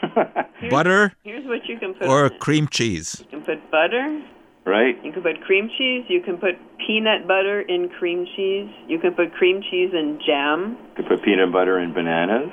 Butter 0.71 1.12
Here's 1.25 1.47
what 1.47 1.66
you 1.66 1.79
can 1.81 1.95
put 1.95 2.07
or 2.07 2.27
on 2.27 2.33
it. 2.33 2.38
cream 2.38 2.68
cheese? 2.68 3.16
You 3.18 3.27
can 3.27 3.42
put 3.42 3.71
butter. 3.73 4.23
Right 4.64 4.94
You 5.05 5.12
can 5.12 5.22
put 5.22 5.40
cream 5.42 5.68
cheese. 5.77 6.05
You 6.09 6.20
can 6.22 6.38
put 6.38 6.55
peanut 6.87 7.27
butter 7.27 7.61
in 7.61 7.88
cream 7.98 8.27
cheese. 8.37 8.70
You 8.87 8.98
can 8.98 9.14
put 9.14 9.33
cream 9.35 9.62
cheese 9.70 9.90
and 9.92 10.20
jam. 10.27 10.77
You 10.96 11.03
can 11.03 11.16
put 11.16 11.25
peanut 11.25 11.53
butter 11.53 11.79
and 11.79 11.94
bananas 11.94 12.51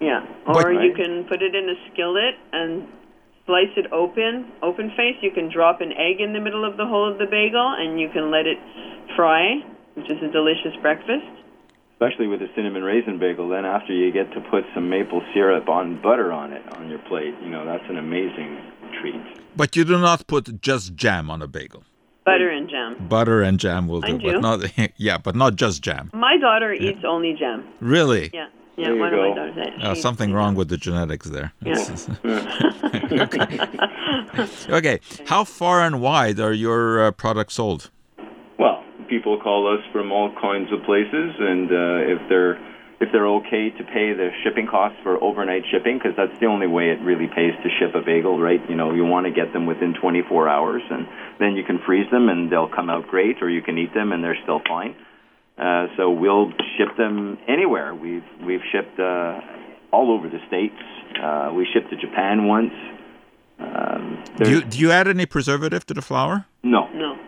Yeah. 0.00 0.24
Or 0.46 0.72
you 0.72 0.94
can 0.94 1.24
put 1.28 1.42
it 1.42 1.54
in 1.54 1.68
a 1.68 1.76
skillet 1.92 2.34
and 2.52 2.86
slice 3.46 3.72
it 3.76 3.92
open, 3.92 4.52
open 4.62 4.90
face. 4.96 5.16
You 5.22 5.30
can 5.32 5.50
drop 5.50 5.80
an 5.80 5.92
egg 5.92 6.20
in 6.20 6.32
the 6.32 6.40
middle 6.40 6.64
of 6.68 6.76
the 6.76 6.86
hole 6.86 7.10
of 7.10 7.18
the 7.18 7.26
bagel 7.26 7.74
and 7.78 7.98
you 7.98 8.08
can 8.12 8.30
let 8.30 8.46
it 8.46 8.58
fry, 9.16 9.64
which 9.94 10.06
is 10.10 10.18
a 10.22 10.30
delicious 10.30 10.76
breakfast. 10.82 11.26
especially 11.94 12.28
with 12.28 12.40
a 12.42 12.46
cinnamon 12.54 12.84
raisin 12.84 13.18
bagel. 13.18 13.48
Then 13.48 13.64
after 13.64 13.92
you 13.92 14.12
get 14.12 14.30
to 14.34 14.40
put 14.52 14.62
some 14.74 14.88
maple 14.88 15.20
syrup 15.34 15.68
on 15.68 16.00
butter 16.00 16.30
on 16.30 16.52
it 16.52 16.62
on 16.76 16.88
your 16.88 17.00
plate, 17.10 17.34
you 17.42 17.50
know 17.50 17.64
that's 17.66 17.82
an 17.90 17.98
amazing 17.98 18.54
treat. 19.00 19.14
But 19.56 19.76
you 19.76 19.84
do 19.84 19.98
not 19.98 20.26
put 20.26 20.60
just 20.60 20.94
jam 20.94 21.30
on 21.30 21.42
a 21.42 21.46
bagel. 21.46 21.84
Butter 22.24 22.50
and 22.50 22.68
jam. 22.68 23.08
Butter 23.08 23.42
and 23.42 23.58
jam 23.58 23.88
will 23.88 24.02
do, 24.02 24.14
I 24.14 24.18
but 24.18 24.32
do. 24.32 24.40
not 24.40 24.60
yeah, 24.98 25.18
but 25.18 25.34
not 25.34 25.56
just 25.56 25.82
jam. 25.82 26.10
My 26.12 26.36
daughter 26.38 26.72
eats 26.72 27.00
only 27.06 27.34
jam. 27.38 27.64
Really? 27.80 28.30
Yeah. 28.34 28.48
Yeah, 28.76 28.84
There 28.84 28.94
you 28.94 29.00
one 29.00 29.10
go. 29.10 29.22
of 29.24 29.30
my 29.30 29.34
daughters. 29.48 29.74
she 29.80 29.86
Uh, 29.86 29.94
something 29.96 30.32
wrong 30.32 30.54
with 30.54 30.68
the 30.68 30.76
genetics 30.76 31.26
there. 31.28 31.52
Yeah. 31.64 31.84
okay, 34.70 35.00
how 35.26 35.42
far 35.44 35.80
and 35.80 36.00
wide 36.00 36.38
are 36.38 36.52
your 36.52 37.06
uh, 37.06 37.10
products 37.10 37.54
sold? 37.54 37.90
Well, 38.58 38.84
people 39.08 39.40
call 39.40 39.66
us 39.74 39.80
from 39.92 40.12
all 40.12 40.30
kinds 40.40 40.70
of 40.72 40.82
places, 40.84 41.34
and 41.40 41.70
uh, 41.72 42.12
if 42.14 42.20
they're 42.28 42.56
if 43.00 43.12
they're 43.12 43.26
okay 43.26 43.70
to 43.70 43.84
pay 43.84 44.12
the 44.12 44.30
shipping 44.42 44.66
costs 44.66 44.98
for 45.02 45.22
overnight 45.22 45.62
shipping, 45.70 45.98
because 45.98 46.16
that's 46.16 46.38
the 46.40 46.46
only 46.46 46.66
way 46.66 46.90
it 46.90 47.00
really 47.00 47.28
pays 47.28 47.54
to 47.62 47.68
ship 47.78 47.94
a 47.94 48.00
bagel, 48.00 48.40
right? 48.40 48.60
You 48.68 48.74
know, 48.74 48.92
you 48.92 49.04
want 49.04 49.26
to 49.26 49.32
get 49.32 49.52
them 49.52 49.66
within 49.66 49.94
24 49.94 50.48
hours, 50.48 50.82
and 50.90 51.06
then 51.38 51.54
you 51.54 51.62
can 51.62 51.78
freeze 51.86 52.10
them, 52.10 52.28
and 52.28 52.50
they'll 52.50 52.68
come 52.68 52.90
out 52.90 53.06
great, 53.06 53.40
or 53.40 53.48
you 53.48 53.62
can 53.62 53.78
eat 53.78 53.94
them, 53.94 54.10
and 54.12 54.22
they're 54.22 54.38
still 54.42 54.60
fine. 54.66 54.96
Uh, 55.56 55.86
so 55.96 56.10
we'll 56.10 56.50
ship 56.76 56.96
them 56.96 57.38
anywhere. 57.48 57.94
We've 57.94 58.24
we've 58.44 58.62
shipped 58.70 58.98
uh, 58.98 59.40
all 59.92 60.12
over 60.12 60.28
the 60.28 60.38
states. 60.46 60.76
Uh, 61.20 61.52
we 61.54 61.66
shipped 61.72 61.90
to 61.90 61.96
Japan 61.96 62.46
once. 62.46 62.72
Um, 63.58 64.22
Do 64.36 64.50
you, 64.50 64.62
do 64.62 64.78
you 64.78 64.92
add 64.92 65.08
any 65.08 65.26
preservative 65.26 65.84
to 65.86 65.94
the 65.94 66.02
flour? 66.02 66.46
no, 66.62 66.88
No. 66.94 67.18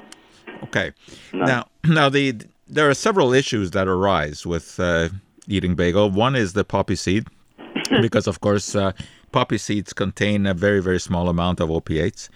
Okay. 0.63 0.93
No. 1.33 1.45
Now, 1.47 1.67
now 1.85 2.09
the 2.09 2.35
there 2.69 2.89
are 2.89 2.95
several 2.95 3.33
issues 3.33 3.73
that 3.73 3.89
arise 3.89 4.47
with 4.47 4.79
uh, 4.79 5.09
eating 5.51 5.75
bagel. 5.75 6.11
One 6.11 6.37
is 6.37 6.53
the 6.53 6.65
poppy 6.65 6.97
seed, 6.97 7.27
because 8.01 8.27
of 8.27 8.41
course 8.41 8.75
uh, 8.75 8.93
poppy 9.33 9.59
seeds 9.59 9.93
contain 9.93 10.47
a 10.47 10.55
very 10.55 10.81
very 10.81 11.01
small 11.01 11.29
amount 11.29 11.61
of 11.61 11.71
opiates, 11.71 12.31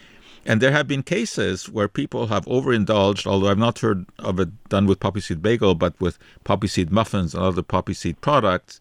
And 0.46 0.60
there 0.60 0.72
have 0.72 0.86
been 0.86 1.02
cases 1.02 1.68
where 1.70 1.88
people 1.88 2.26
have 2.26 2.44
overindulged, 2.46 3.26
although 3.26 3.50
I've 3.50 3.58
not 3.68 3.78
heard 3.78 4.04
of 4.18 4.38
it 4.38 4.50
done 4.68 4.86
with 4.86 5.00
poppy 5.00 5.20
seed 5.20 5.40
bagel, 5.40 5.74
but 5.74 5.98
with 6.00 6.18
poppy 6.44 6.68
seed 6.68 6.90
muffins 6.90 7.34
and 7.34 7.42
other 7.42 7.62
poppy 7.62 7.94
seed 7.94 8.20
products, 8.20 8.80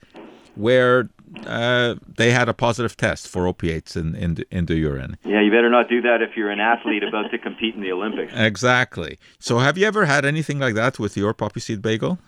where 0.56 1.10
uh, 1.46 1.96
they 2.18 2.32
had 2.32 2.50
a 2.50 2.54
positive 2.54 2.96
test 2.96 3.28
for 3.28 3.48
opiates 3.48 3.96
in, 3.96 4.16
in, 4.16 4.36
the, 4.36 4.46
in 4.52 4.66
the 4.66 4.76
urine. 4.76 5.18
Yeah, 5.24 5.42
you 5.42 5.52
better 5.52 5.70
not 5.70 5.90
do 5.90 6.02
that 6.02 6.22
if 6.22 6.36
you're 6.36 6.52
an 6.52 6.60
athlete 6.60 7.04
about 7.04 7.32
to 7.32 7.38
compete 7.38 7.76
in 7.76 7.82
the 7.82 7.92
Olympics. 7.92 8.34
Exactly. 8.36 9.18
So, 9.40 9.60
have 9.60 9.78
you 9.78 9.88
ever 9.88 10.06
had 10.06 10.26
anything 10.26 10.60
like 10.60 10.76
that 10.76 11.00
with 11.00 11.18
your 11.18 11.34
poppy 11.34 11.60
seed 11.60 11.82
bagel? 11.82 12.20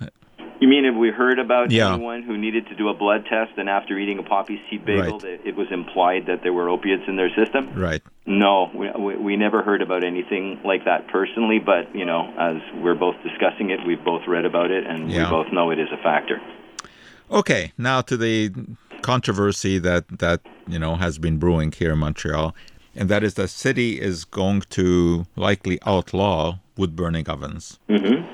You 0.60 0.68
mean 0.70 0.86
have 0.86 0.96
we 0.96 1.10
heard 1.10 1.38
about 1.40 1.72
Yeah. 1.72 1.94
anyone 1.94 2.24
who 2.24 2.38
needed 2.38 2.68
to 2.68 2.76
do 2.76 2.88
a 2.90 2.94
blood 2.94 3.26
test 3.30 3.52
and 3.58 3.70
after 3.70 3.98
eating 4.00 4.20
a 4.20 4.24
poppy 4.24 4.62
seed 4.70 4.86
bagel, 4.86 5.20
Right. 5.20 5.24
it, 5.34 5.42
it 5.46 5.56
was 5.56 5.68
implied 5.72 6.28
that 6.28 6.44
there 6.44 6.54
were 6.54 6.70
opiates 6.70 7.04
in 7.08 7.16
their 7.18 7.30
system? 7.36 7.70
Right. 7.76 8.02
No, 8.26 8.72
we, 8.74 8.90
we, 8.98 9.16
we 9.18 9.36
never 9.36 9.62
heard 9.62 9.82
about 9.82 10.04
anything 10.04 10.60
like 10.64 10.86
that 10.86 11.08
personally, 11.08 11.60
but, 11.60 11.94
you 11.94 12.06
know, 12.06 12.34
as 12.40 12.58
we're 12.82 12.96
both 12.96 13.16
discussing 13.24 13.70
it, 13.70 13.80
we've 13.86 14.04
both 14.04 14.22
read 14.28 14.46
about 14.46 14.72
it, 14.72 14.86
and 14.88 15.12
Yeah. 15.12 15.26
we 15.26 15.30
both 15.30 15.52
know 15.54 15.72
it 15.72 15.80
is 15.80 15.90
a 15.92 15.98
factor. 16.02 16.42
Okay, 17.32 17.74
now 17.78 18.02
to 18.02 18.16
the 18.16 18.52
controversy 19.02 19.78
that 19.80 20.06
that 20.20 20.42
you 20.68 20.80
know 20.80 20.96
has 20.96 21.18
been 21.20 21.38
brewing 21.38 21.72
here 21.72 21.92
in 21.94 22.00
Montreal, 22.00 22.56
and 22.96 23.10
that 23.10 23.24
is 23.24 23.34
the 23.34 23.48
city 23.48 24.00
is 24.00 24.26
going 24.26 24.62
to 24.72 25.26
likely 25.36 25.80
outlaw 25.86 26.60
wood 26.78 26.96
burning 26.96 27.28
ovens. 27.28 27.80
Mm-hmm. 27.90 28.26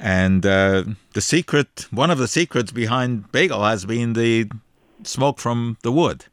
And 0.00 0.44
uh, 0.44 0.84
the 1.12 1.20
secret, 1.20 1.86
one 1.90 2.10
of 2.10 2.18
the 2.18 2.28
secrets 2.28 2.72
behind 2.72 3.30
bagel 3.32 3.64
has 3.64 3.84
been 3.86 4.12
the 4.14 4.50
smoke 5.04 5.38
from 5.38 5.76
the 5.82 5.92
wood. 5.92 6.26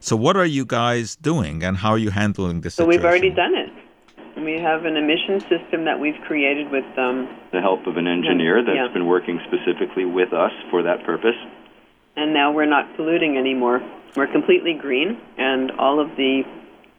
So, 0.00 0.14
what 0.14 0.36
are 0.36 0.46
you 0.46 0.64
guys 0.64 1.16
doing, 1.16 1.64
and 1.64 1.78
how 1.78 1.90
are 1.90 1.98
you 1.98 2.10
handling 2.10 2.60
this 2.60 2.74
So 2.74 2.82
situation? 2.84 3.00
we've 3.00 3.04
already 3.08 3.30
done 3.30 3.54
it. 3.54 3.70
We 4.40 4.60
have 4.60 4.84
an 4.84 4.96
emission 4.96 5.40
system 5.40 5.84
that 5.86 5.98
we've 5.98 6.20
created 6.26 6.70
with 6.70 6.84
um, 6.96 7.28
The 7.52 7.60
help 7.60 7.86
of 7.88 7.96
an 7.96 8.06
engineer 8.06 8.62
that's 8.64 8.76
Yeah. 8.76 8.92
been 8.92 9.06
working 9.06 9.40
specifically 9.48 10.04
with 10.04 10.32
us 10.32 10.52
for 10.70 10.82
that 10.84 11.04
purpose. 11.04 11.34
and 12.16 12.32
now 12.34 12.50
we're 12.52 12.66
not 12.66 12.84
polluting 12.96 13.36
anymore. 13.36 13.80
We're 14.16 14.26
completely 14.26 14.74
green, 14.74 15.18
and 15.36 15.70
all 15.72 15.98
of 16.00 16.08
the 16.16 16.42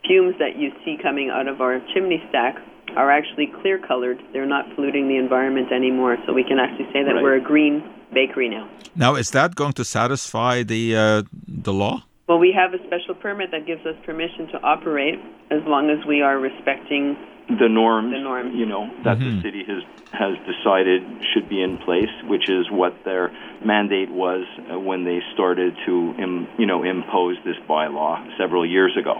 fumes 0.05 0.35
that 0.39 0.57
you 0.57 0.71
see 0.85 0.97
coming 1.01 1.29
out 1.29 1.47
of 1.47 1.59
our 1.61 1.81
chimney 1.93 2.21
stack 2.29 2.55
are 2.95 3.11
actually 3.11 3.47
clear 3.61 3.77
colored. 3.79 4.19
They're 4.33 4.45
not 4.45 4.65
polluting 4.75 5.07
the 5.07 5.17
environment 5.17 5.71
anymore, 5.71 6.17
so 6.25 6.33
we 6.33 6.43
can 6.43 6.59
actually 6.59 6.87
say 6.93 7.03
that 7.03 7.13
Right. 7.15 7.23
we're 7.23 7.35
a 7.35 7.41
green 7.41 7.83
bakery 8.13 8.49
now. 8.49 8.67
Now, 8.95 9.15
is 9.15 9.31
that 9.31 9.55
going 9.55 9.73
to 9.73 9.83
satisfy 9.83 10.63
the 10.63 10.95
uh, 10.95 11.23
the 11.47 11.73
law? 11.73 12.03
Well, 12.27 12.39
we 12.39 12.51
have 12.51 12.73
a 12.73 12.81
special 12.85 13.15
permit 13.15 13.49
that 13.51 13.65
gives 13.65 13.83
us 13.85 13.95
permission 14.05 14.47
to 14.53 14.57
operate 14.61 15.19
as 15.49 15.61
long 15.65 15.89
as 15.89 16.05
we 16.05 16.21
are 16.21 16.37
respecting. 16.39 17.17
the 17.63 17.67
norms, 17.67 18.11
The 18.13 18.19
norms. 18.19 18.53
you 18.53 18.67
know, 18.67 18.83
that 19.03 19.17
Mhm. 19.17 19.25
the 19.27 19.41
city 19.41 19.63
has 19.71 19.81
has 20.23 20.33
decided 20.45 21.01
should 21.33 21.47
be 21.49 21.59
in 21.67 21.77
place, 21.77 22.13
which 22.27 22.47
is 22.47 22.69
what 22.69 22.93
their 23.03 23.31
mandate 23.65 24.11
was 24.11 24.43
uh, 24.71 24.77
when 24.79 25.03
they 25.03 25.19
started 25.33 25.71
to, 25.87 26.13
Im, 26.19 26.47
you 26.59 26.67
know, 26.67 26.83
impose 26.83 27.37
this 27.43 27.57
bylaw 27.67 28.13
several 28.37 28.63
years 28.75 28.95
ago, 29.01 29.15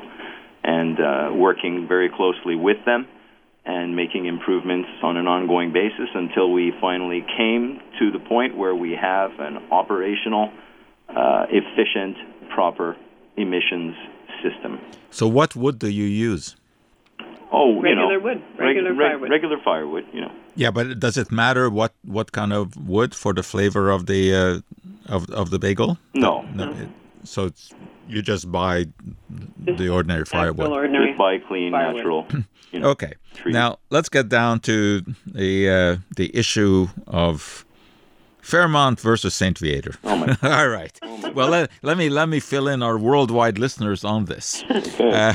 and 0.64 1.00
uh, 1.00 1.32
working 1.34 1.88
very 1.88 2.10
closely 2.10 2.56
with 2.56 2.78
them 2.86 3.08
and 3.66 3.96
making 3.96 4.26
improvements 4.26 4.90
on 5.04 5.18
an 5.18 5.28
ongoing 5.28 5.72
basis 5.74 6.10
until 6.14 6.52
we 6.52 6.72
finally 6.82 7.24
came 7.38 7.80
to 8.00 8.12
the 8.12 8.20
point 8.20 8.58
where 8.58 8.74
we 8.76 8.92
have 8.94 9.32
an 9.40 9.58
operational, 9.72 10.50
uh, 11.10 11.46
efficient, 11.50 12.18
proper 12.50 12.96
emissions 13.38 13.96
system. 14.44 14.80
So, 15.12 15.28
what 15.28 15.56
wood 15.56 15.80
do 15.80 15.90
you 15.90 16.06
use? 16.06 16.56
Oh, 17.52 17.84
you 17.84 17.96
know, 17.96 18.08
Regular 18.08 18.20
wood, 18.20 18.42
regular 18.60 18.94
reg- 18.94 19.10
firewood. 19.10 19.30
regular 19.32 19.58
firewood. 19.64 20.06
You 20.14 20.22
know, 20.22 20.32
Yeah, 20.56 20.72
but 20.72 21.00
does 21.00 21.18
it 21.18 21.32
matter 21.32 21.70
what, 21.70 21.94
what 22.04 22.32
kind 22.32 22.54
of 22.54 22.76
wood 22.88 23.16
for 23.16 23.34
the 23.34 23.42
flavor 23.44 23.90
of 23.90 24.06
the 24.06 24.34
uh, 24.36 25.14
of 25.16 25.30
of 25.32 25.50
the 25.50 25.58
bagel? 25.60 25.98
no, 26.14 26.42
No, 26.54 26.70
it, 26.72 26.90
so 27.24 27.46
it's, 27.46 27.72
you 28.08 28.22
just 28.22 28.52
buy 28.52 28.86
the 29.60 29.90
ordinary 29.90 30.22
Actual 30.22 30.40
firewood. 30.40 30.72
ordinary. 30.72 31.08
just 31.08 31.18
buy 31.18 31.38
clean, 31.40 31.72
firewood. 31.72 31.96
natural. 31.98 32.28
You 32.72 32.80
know, 32.82 32.90
Okay. 32.90 33.14
trees. 33.34 33.52
Now 33.54 33.80
let's 33.90 34.10
get 34.10 34.30
down 34.30 34.60
to 34.60 35.02
the 35.26 35.70
uh, 35.70 35.98
the 36.16 36.30
issue 36.38 36.88
of 37.08 37.66
Fairmount 38.42 39.00
versus 39.00 39.34
Saint 39.34 39.58
Viateur. 39.58 39.96
Oh 40.04 40.16
my- 40.16 40.38
All 40.44 40.68
right. 40.70 40.98
well, 41.34 41.50
let, 41.50 41.72
let 41.82 41.98
me 41.98 42.10
let 42.10 42.30
me 42.30 42.40
fill 42.40 42.68
in 42.68 42.84
our 42.84 42.98
worldwide 42.98 43.58
listeners 43.58 44.04
on 44.04 44.26
this. 44.26 44.64
Uh, 45.00 45.34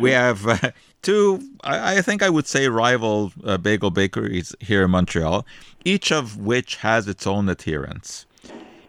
we 0.00 0.10
have 0.10 0.44
uh, 0.48 0.72
two, 1.02 1.40
I, 1.62 1.98
I 1.98 2.02
think 2.02 2.20
I 2.22 2.28
would 2.30 2.48
say, 2.48 2.68
rival 2.68 3.32
uh, 3.44 3.56
bagel 3.58 3.90
bakeries 3.92 4.56
here 4.58 4.82
in 4.84 4.90
Montreal, 4.90 5.46
each 5.84 6.10
of 6.10 6.36
which 6.38 6.76
has 6.76 7.06
its 7.06 7.24
own 7.26 7.48
adherents. 7.48 8.26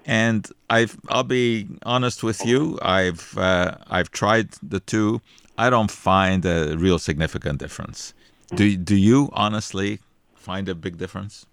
And 0.05 0.47
I've, 0.69 0.97
I'll 1.09 1.23
be 1.23 1.67
honest 1.83 2.23
with 2.23 2.45
you. 2.45 2.77
I've 2.81 3.35
uh, 3.37 3.77
I've 3.87 4.11
tried 4.11 4.51
the 4.61 4.79
two. 4.79 5.21
I 5.57 5.69
don't 5.69 5.89
find 5.89 6.45
a 6.45 6.75
real 6.77 6.99
significant 6.99 7.59
difference. 7.59 8.13
Do 8.53 8.77
do 8.77 8.95
you 8.95 9.29
honestly 9.33 9.99
find 10.35 10.69
a 10.69 10.75
big 10.75 10.97
difference? 10.97 11.47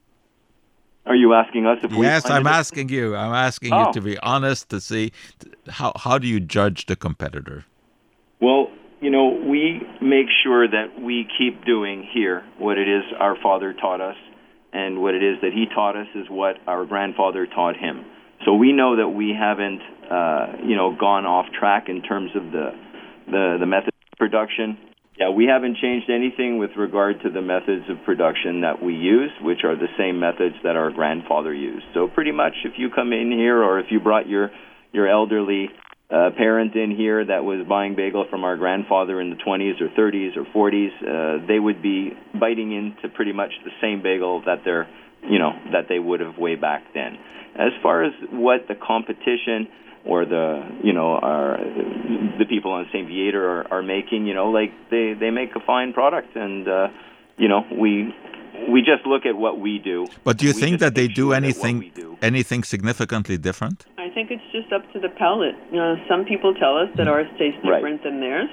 Are 1.06 1.16
you 1.16 1.34
asking 1.34 1.66
us 1.66 1.78
if 1.82 1.90
we? 1.92 2.06
Yes, 2.06 2.28
I'm 2.28 2.46
asking 2.46 2.90
you. 2.90 3.16
I'm 3.16 3.32
asking 3.34 3.72
Oh. 3.72 3.86
you 3.86 3.92
to 3.94 4.00
be 4.00 4.18
honest 4.18 4.68
to 4.68 4.80
see 4.80 5.12
how 5.68 5.92
how 5.96 6.18
do 6.18 6.26
you 6.26 6.38
judge 6.38 6.86
the 6.86 6.96
competitor? 6.96 7.64
Well, 8.40 8.70
you 9.00 9.10
know, 9.10 9.28
we 9.28 9.80
make 10.00 10.26
sure 10.42 10.68
that 10.68 11.00
we 11.00 11.26
keep 11.38 11.64
doing 11.64 12.06
here 12.12 12.44
what 12.58 12.76
it 12.76 12.88
is 12.88 13.04
our 13.18 13.36
father 13.42 13.72
taught 13.72 14.00
us, 14.00 14.16
and 14.72 15.00
what 15.00 15.14
it 15.14 15.22
is 15.22 15.40
that 15.40 15.52
he 15.52 15.66
taught 15.74 15.96
us 15.96 16.08
is 16.14 16.28
what 16.28 16.58
our 16.66 16.84
grandfather 16.84 17.46
taught 17.46 17.76
him. 17.76 18.04
So 18.44 18.54
we 18.54 18.72
know 18.72 18.96
that 18.96 19.08
we 19.08 19.34
haven't, 19.38 19.80
uh, 20.10 20.64
you 20.66 20.76
know, 20.76 20.96
gone 20.98 21.26
off 21.26 21.46
track 21.58 21.88
in 21.88 22.02
terms 22.02 22.30
of 22.34 22.50
the 22.52 22.70
the 23.26 23.56
the 23.60 23.66
method 23.66 23.94
of 24.12 24.18
production. 24.18 24.78
Yeah, 25.18 25.30
we 25.30 25.44
haven't 25.44 25.76
changed 25.76 26.08
anything 26.08 26.58
with 26.58 26.70
regard 26.76 27.20
to 27.22 27.30
the 27.30 27.42
methods 27.42 27.84
of 27.90 28.02
production 28.04 28.62
that 28.62 28.82
we 28.82 28.94
use, 28.94 29.30
which 29.42 29.62
are 29.62 29.76
the 29.76 29.92
same 29.98 30.18
methods 30.18 30.56
that 30.64 30.74
our 30.74 30.90
grandfather 30.90 31.52
used. 31.52 31.84
So 31.92 32.08
pretty 32.08 32.32
much, 32.32 32.54
if 32.64 32.72
you 32.78 32.88
come 32.88 33.12
in 33.12 33.30
here, 33.30 33.62
or 33.62 33.78
if 33.78 33.86
you 33.90 34.00
brought 34.00 34.26
your 34.26 34.50
your 34.92 35.08
elderly 35.08 35.68
uh, 36.12 36.30
parent 36.36 36.74
in 36.74 36.94
here 36.94 37.24
that 37.24 37.42
was 37.42 37.64
buying 37.66 37.96
bagel 37.96 38.26
from 38.28 38.44
our 38.44 38.56
grandfather 38.56 39.20
in 39.20 39.30
the 39.30 39.36
20s 39.36 39.80
or 39.80 39.88
30s 39.88 40.36
or 40.36 40.44
40s, 40.52 40.90
uh, 41.00 41.46
they 41.46 41.58
would 41.58 41.80
be 41.82 42.10
biting 42.38 42.72
into 42.72 43.08
pretty 43.14 43.32
much 43.32 43.50
the 43.64 43.70
same 43.80 44.02
bagel 44.02 44.42
that 44.44 44.60
they're, 44.64 44.88
you 45.22 45.38
know, 45.38 45.52
that 45.72 45.88
they 45.88 45.98
would 45.98 46.20
have 46.20 46.36
way 46.38 46.54
back 46.56 46.82
then. 46.94 47.18
As 47.54 47.72
far 47.82 48.02
as 48.04 48.12
what 48.30 48.66
the 48.68 48.74
competition 48.74 49.68
or 50.04 50.24
the, 50.24 50.62
you 50.82 50.92
know, 50.92 51.12
our, 51.16 51.58
the 52.38 52.44
people 52.48 52.72
on 52.72 52.86
St. 52.92 53.06
Viateur 53.06 53.44
are, 53.44 53.72
are 53.74 53.82
making, 53.82 54.26
you 54.26 54.34
know, 54.34 54.50
like 54.50 54.72
they 54.90 55.14
they 55.18 55.30
make 55.30 55.54
a 55.54 55.60
fine 55.60 55.92
product, 55.92 56.34
and 56.34 56.66
uh, 56.66 56.88
you 57.36 57.48
know, 57.48 57.64
we 57.78 58.12
we 58.68 58.80
just 58.80 59.06
look 59.06 59.26
at 59.26 59.36
what 59.36 59.60
we 59.60 59.78
do. 59.78 60.06
But 60.24 60.38
do 60.38 60.46
you 60.46 60.52
think 60.52 60.80
that 60.80 60.94
they 60.94 61.08
do 61.08 61.14
sure 61.14 61.40
that 61.40 61.42
what 61.42 61.44
anything 61.44 61.92
do- 61.94 62.18
anything 62.22 62.64
significantly 62.64 63.36
different? 63.38 63.86
I 63.98 64.08
think 64.10 64.30
it's 64.30 64.48
just 64.52 64.72
up 64.72 64.90
to 64.92 64.98
the 64.98 65.08
palate. 65.08 65.54
You 65.70 65.78
know, 65.78 65.96
some 66.08 66.24
people 66.24 66.54
tell 66.54 66.76
us 66.76 66.88
that 66.96 67.06
ours 67.08 67.26
tastes 67.38 67.60
Right. 67.64 67.76
different 67.76 68.02
than 68.02 68.20
theirs. 68.20 68.50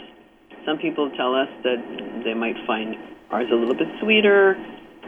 Some 0.65 0.77
people 0.77 1.09
tell 1.11 1.33
us 1.35 1.49
that 1.63 1.79
they 2.23 2.33
might 2.33 2.55
find 2.67 2.95
ours 3.31 3.47
a 3.51 3.55
little 3.55 3.75
bit 3.75 3.87
sweeter, 4.01 4.55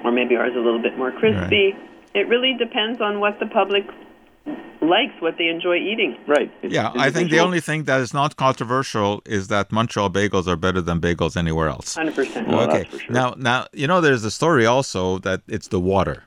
or 0.04 0.12
maybe 0.12 0.36
ours 0.36 0.54
a 0.56 0.60
little 0.60 0.82
bit 0.82 0.98
more 0.98 1.12
crispy. 1.12 1.76
It 2.14 2.28
really 2.28 2.54
depends 2.58 3.00
on 3.02 3.20
what 3.20 3.40
the 3.40 3.46
public 3.46 3.86
likes, 4.82 5.14
what 5.20 5.38
they 5.38 5.48
enjoy 5.48 5.78
eating. 5.78 6.18
Right. 6.28 6.52
It's 6.62 6.74
Yeah, 6.74 6.92
I 6.96 7.12
think 7.12 7.30
the 7.30 7.40
only 7.40 7.62
thing 7.62 7.84
that 7.86 8.02
is 8.02 8.14
not 8.14 8.36
controversial 8.36 9.22
is 9.26 9.48
that 9.48 9.72
Montreal 9.72 10.10
bagels 10.10 10.48
are 10.48 10.56
better 10.56 10.82
than 10.82 11.00
bagels 11.00 11.38
anywhere 11.38 11.70
else. 11.70 11.96
100%. 11.96 12.48
Well, 12.48 12.70
okay. 12.70 12.84
for 12.86 13.00
sure. 13.00 13.14
Now, 13.14 13.36
now 13.38 13.68
you 13.74 13.88
know 13.88 14.02
there's 14.02 14.26
a 14.26 14.32
story 14.32 14.66
also 14.66 15.20
that 15.20 15.42
it's 15.48 15.68
the 15.68 15.80
water. 15.80 16.24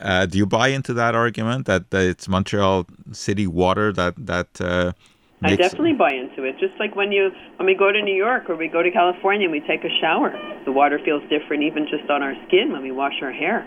Uh, 0.00 0.26
do 0.26 0.38
you 0.38 0.46
buy 0.46 0.68
into 0.68 0.94
that 0.94 1.14
argument 1.16 1.66
that, 1.66 1.90
that 1.90 2.04
it's 2.04 2.28
Montreal 2.28 2.86
city 3.10 3.48
water 3.48 3.92
that 3.92 4.14
that 4.16 4.60
uh, 4.60 4.92
I 5.42 5.50
makes 5.50 5.62
definitely 5.62 5.92
buy 5.94 6.10
into 6.12 6.42
it. 6.44 6.58
Just 6.58 6.74
like 6.80 6.96
when 6.96 7.12
you 7.12 7.30
when 7.56 7.66
we 7.66 7.74
go 7.74 7.92
to 7.92 8.02
New 8.02 8.14
York 8.14 8.50
or 8.50 8.56
we 8.56 8.66
go 8.68 8.82
to 8.82 8.90
California 8.90 9.44
and 9.44 9.52
we 9.52 9.60
take 9.60 9.84
a 9.84 9.92
shower, 10.00 10.34
the 10.64 10.72
water 10.72 10.98
feels 11.04 11.22
different 11.30 11.62
even 11.62 11.86
just 11.86 12.10
on 12.10 12.22
our 12.22 12.34
skin 12.46 12.72
when 12.72 12.82
we 12.82 12.90
wash 12.90 13.14
our 13.22 13.32
hair. 13.32 13.66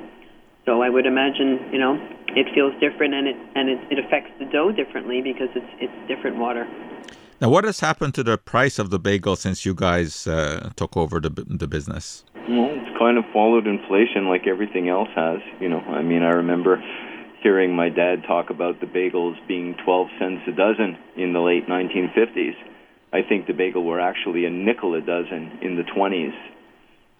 So 0.65 0.81
I 0.81 0.89
would 0.89 1.05
imagine, 1.05 1.59
you 1.71 1.79
know, 1.79 1.95
it 2.35 2.47
feels 2.53 2.73
different 2.79 3.13
and 3.13 3.27
it 3.27 3.37
and 3.55 3.69
it, 3.69 3.79
it 3.91 3.99
affects 4.03 4.31
the 4.39 4.45
dough 4.45 4.71
differently 4.71 5.21
because 5.21 5.49
it's 5.55 5.71
it's 5.79 6.07
different 6.07 6.37
water. 6.37 6.67
Now, 7.39 7.49
what 7.49 7.63
has 7.63 7.79
happened 7.79 8.13
to 8.15 8.23
the 8.23 8.37
price 8.37 8.77
of 8.77 8.91
the 8.91 8.99
bagel 8.99 9.35
since 9.35 9.65
you 9.65 9.73
guys 9.73 10.27
uh, 10.27 10.69
took 10.75 10.97
over 10.97 11.19
the 11.19 11.29
the 11.29 11.67
business? 11.67 12.25
Well, 12.49 12.69
it's 12.69 12.97
kind 12.99 13.17
of 13.17 13.23
followed 13.31 13.65
inflation 13.65 14.27
like 14.27 14.45
everything 14.45 14.89
else 14.89 15.09
has. 15.15 15.39
You 15.59 15.69
know, 15.69 15.79
I 15.79 16.01
mean, 16.01 16.21
I 16.21 16.31
remember 16.31 16.83
hearing 17.41 17.75
my 17.75 17.89
dad 17.89 18.23
talk 18.27 18.49
about 18.49 18.79
the 18.79 18.85
bagels 18.85 19.35
being 19.47 19.75
12 19.83 20.07
cents 20.19 20.41
a 20.47 20.51
dozen 20.51 20.97
in 21.17 21.33
the 21.33 21.39
late 21.39 21.67
1950s. 21.67 22.55
I 23.13 23.21
think 23.27 23.47
the 23.47 23.53
bagel 23.53 23.83
were 23.83 23.99
actually 23.99 24.45
a 24.45 24.49
nickel 24.49 24.95
a 24.95 25.01
dozen 25.01 25.59
in 25.61 25.75
the 25.75 25.83
20s. 25.83 26.33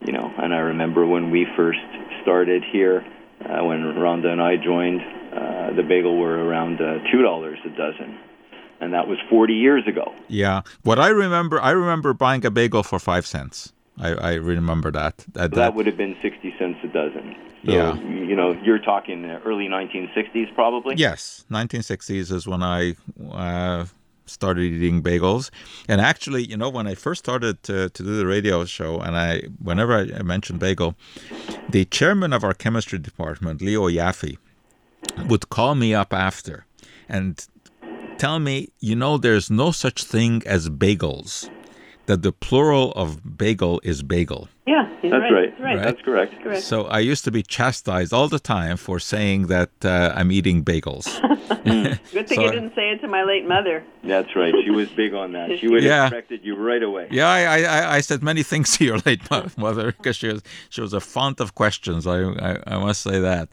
You 0.06 0.14
know, 0.14 0.32
and 0.38 0.54
I 0.54 0.60
remember 0.60 1.06
when 1.06 1.30
we 1.30 1.46
first 1.56 1.80
started 2.24 2.64
here, 2.72 3.06
uh, 3.42 3.64
when 3.64 3.82
Rhonda 3.82 4.28
and 4.28 4.42
I 4.42 4.56
joined, 4.56 5.02
uh, 5.02 5.76
the 5.76 5.84
bagel 5.84 6.18
were 6.18 6.44
around 6.44 6.82
uh, 6.82 7.00
two 7.12 7.22
dollars 7.22 7.60
a 7.66 7.70
dozen, 7.70 8.18
and 8.80 8.94
that 8.94 9.08
was 9.08 9.20
40 9.30 9.54
years 9.54 9.84
ago. 9.88 10.14
Yeah, 10.28 10.62
what 10.82 10.98
I 10.98 11.10
remember, 11.10 11.62
I 11.62 11.72
remember 11.72 12.14
buying 12.14 12.44
a 12.46 12.52
bagel 12.52 12.82
for 12.82 12.98
five 12.98 13.28
cents. 13.28 13.74
I, 14.02 14.14
I 14.14 14.34
remember 14.34 14.92
that. 14.92 15.26
That, 15.34 15.52
that 15.52 15.76
would 15.76 15.86
have 15.86 15.98
been 15.98 16.18
60 16.22 16.56
cents 16.58 16.80
a 16.84 16.88
dozen. 16.88 17.36
So, 17.66 17.72
yeah. 17.72 17.96
You 17.96 18.36
know, 18.36 18.54
you're 18.64 18.80
talking 18.80 19.26
early 19.46 19.68
1960s, 19.68 20.54
probably. 20.56 20.96
Yes, 20.96 21.46
1960s 21.52 22.32
is 22.32 22.48
when 22.48 22.64
I 22.64 22.96
uh, 23.32 23.86
started 24.26 24.64
eating 24.64 25.04
bagels. 25.04 25.52
And 25.88 26.02
actually, 26.02 26.44
you 26.44 26.58
know, 26.58 26.70
when 26.70 26.88
I 26.88 26.96
first 26.96 27.20
started 27.20 27.62
to, 27.64 27.90
to 27.90 28.04
do 28.04 28.18
the 28.18 28.26
radio 28.26 28.66
show, 28.66 29.00
and 29.00 29.16
I, 29.16 29.44
whenever 29.62 29.94
I 29.94 30.24
mentioned 30.24 30.60
bagel, 30.60 30.96
the 31.70 31.86
chairman 31.86 32.34
of 32.34 32.44
our 32.44 32.54
chemistry 32.54 32.98
department, 32.98 33.62
Leo 33.62 33.88
Yaffe, 33.88 34.38
would 35.28 35.50
call 35.50 35.76
me 35.76 35.94
up 35.94 36.14
after 36.14 36.66
and 37.08 37.46
tell 38.18 38.40
me, 38.40 38.70
you 38.80 38.96
know, 38.96 39.18
there's 39.18 39.52
no 39.52 39.72
such 39.72 40.04
thing 40.04 40.42
as 40.46 40.70
bagels. 40.70 41.50
That 42.12 42.24
the 42.24 42.34
plural 42.34 42.92
of 42.92 43.38
bagel 43.38 43.80
is 43.86 44.04
bagel. 44.04 44.50
Yeah, 44.72 44.88
that's 45.02 45.14
right. 45.14 45.32
Right. 45.32 45.60
right. 45.60 45.84
That's 45.84 46.02
correct. 46.02 46.34
correct. 46.42 46.64
So 46.64 46.86
I 46.86 47.00
used 47.00 47.24
to 47.26 47.32
be 47.32 47.44
chastised 47.44 48.14
all 48.14 48.30
the 48.30 48.40
time 48.40 48.78
for 48.78 49.00
saying 49.00 49.48
that 49.48 49.72
uh, 49.84 50.14
I'm 50.16 50.32
eating 50.32 50.64
bagels. 50.64 51.06
Good 52.14 52.28
thing 52.30 52.38
so, 52.38 52.46
you 52.46 52.52
didn't 52.52 52.74
say 52.74 52.92
it 52.92 53.00
to 53.02 53.08
my 53.08 53.24
late 53.24 53.46
mother. 53.46 53.84
That's 54.04 54.34
right. 54.34 54.54
She 54.64 54.72
was 54.72 54.90
big 54.90 55.14
on 55.14 55.34
that. 55.34 55.60
She 55.60 55.68
would 55.68 55.84
have 55.92 56.12
corrected 56.12 56.42
you 56.44 56.56
right 56.56 56.82
away. 56.82 57.10
Yeah, 57.12 57.28
I, 57.28 57.62
I, 57.64 57.96
I 57.98 58.02
said 58.02 58.24
many 58.24 58.44
things 58.44 58.78
to 58.78 58.86
your 58.86 59.00
late 59.06 59.22
mother 59.58 59.92
because 59.92 60.16
she 60.16 60.30
was 60.30 60.42
she 60.70 60.80
was 60.80 60.94
a 60.94 61.02
font 61.02 61.42
of 61.42 61.54
questions. 61.54 62.08
I 62.08 62.20
I, 62.22 62.52
I 62.66 62.78
must 62.78 63.02
say 63.02 63.20
that. 63.20 63.50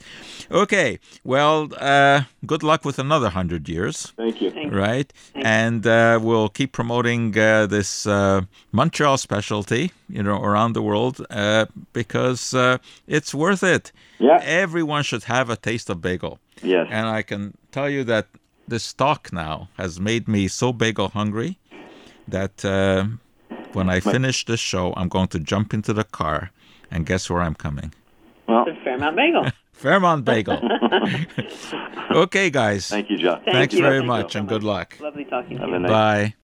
Okay. 0.50 1.00
Well, 1.24 1.68
uh, 1.78 2.22
good 2.46 2.62
luck 2.62 2.84
with 2.84 2.98
another 3.00 3.30
hundred 3.30 3.68
years. 3.68 4.12
Thank 4.16 4.40
you. 4.40 4.50
Thank 4.50 4.72
right, 4.72 5.12
Thank 5.32 5.44
and 5.44 5.86
uh, 5.86 6.20
we'll 6.22 6.48
keep 6.48 6.70
promoting 6.72 7.36
uh, 7.36 7.66
this 7.66 8.06
uh, 8.06 8.42
Montreal 8.72 9.18
specialty, 9.18 9.90
you 10.08 10.22
know, 10.22 10.42
around 10.42 10.72
the 10.72 10.82
world 10.82 11.24
uh, 11.30 11.66
because 11.92 12.54
uh, 12.54 12.78
it's 13.06 13.34
worth 13.34 13.62
it. 13.62 13.92
Yeah. 14.18 14.40
Everyone 14.42 15.02
should 15.02 15.24
have 15.24 15.50
a 15.50 15.56
taste 15.56 15.90
of 15.90 16.00
bagel. 16.00 16.38
Yes. 16.62 16.86
And 16.90 17.06
I 17.06 17.22
can 17.22 17.56
tell 17.70 17.88
you 17.88 18.04
that 18.04 18.26
the 18.66 18.78
stock 18.78 19.32
now 19.32 19.68
has 19.76 20.00
made 20.00 20.28
me 20.28 20.48
so 20.48 20.72
bagel 20.72 21.08
hungry 21.08 21.58
that 22.26 22.64
uh, 22.64 23.04
when 23.72 23.88
I 23.88 24.00
finish 24.00 24.44
this 24.44 24.60
show, 24.60 24.92
I'm 24.96 25.08
going 25.08 25.28
to 25.28 25.38
jump 25.38 25.72
into 25.72 25.92
the 25.92 26.04
car 26.04 26.50
and 26.90 27.06
guess 27.06 27.28
where 27.30 27.40
I'm 27.40 27.54
coming? 27.54 27.92
Well, 28.46 28.64
the 28.64 28.76
Fairmount 28.82 29.16
Bagel. 29.16 29.46
Fairmount 29.72 30.24
Bagel. 30.24 30.60
okay, 32.10 32.50
guys. 32.50 32.88
Thank 32.88 33.10
you, 33.10 33.18
John. 33.18 33.42
Thank 33.44 33.56
Thanks 33.56 33.74
you. 33.74 33.82
very 33.82 33.98
Thank 33.98 34.08
much 34.08 34.34
you 34.34 34.40
and 34.40 34.48
good 34.48 34.64
luck. 34.64 34.96
Lovely 35.00 35.24
talking 35.24 35.58
to 35.58 35.66
you. 35.66 35.80
Bye. 35.86 36.34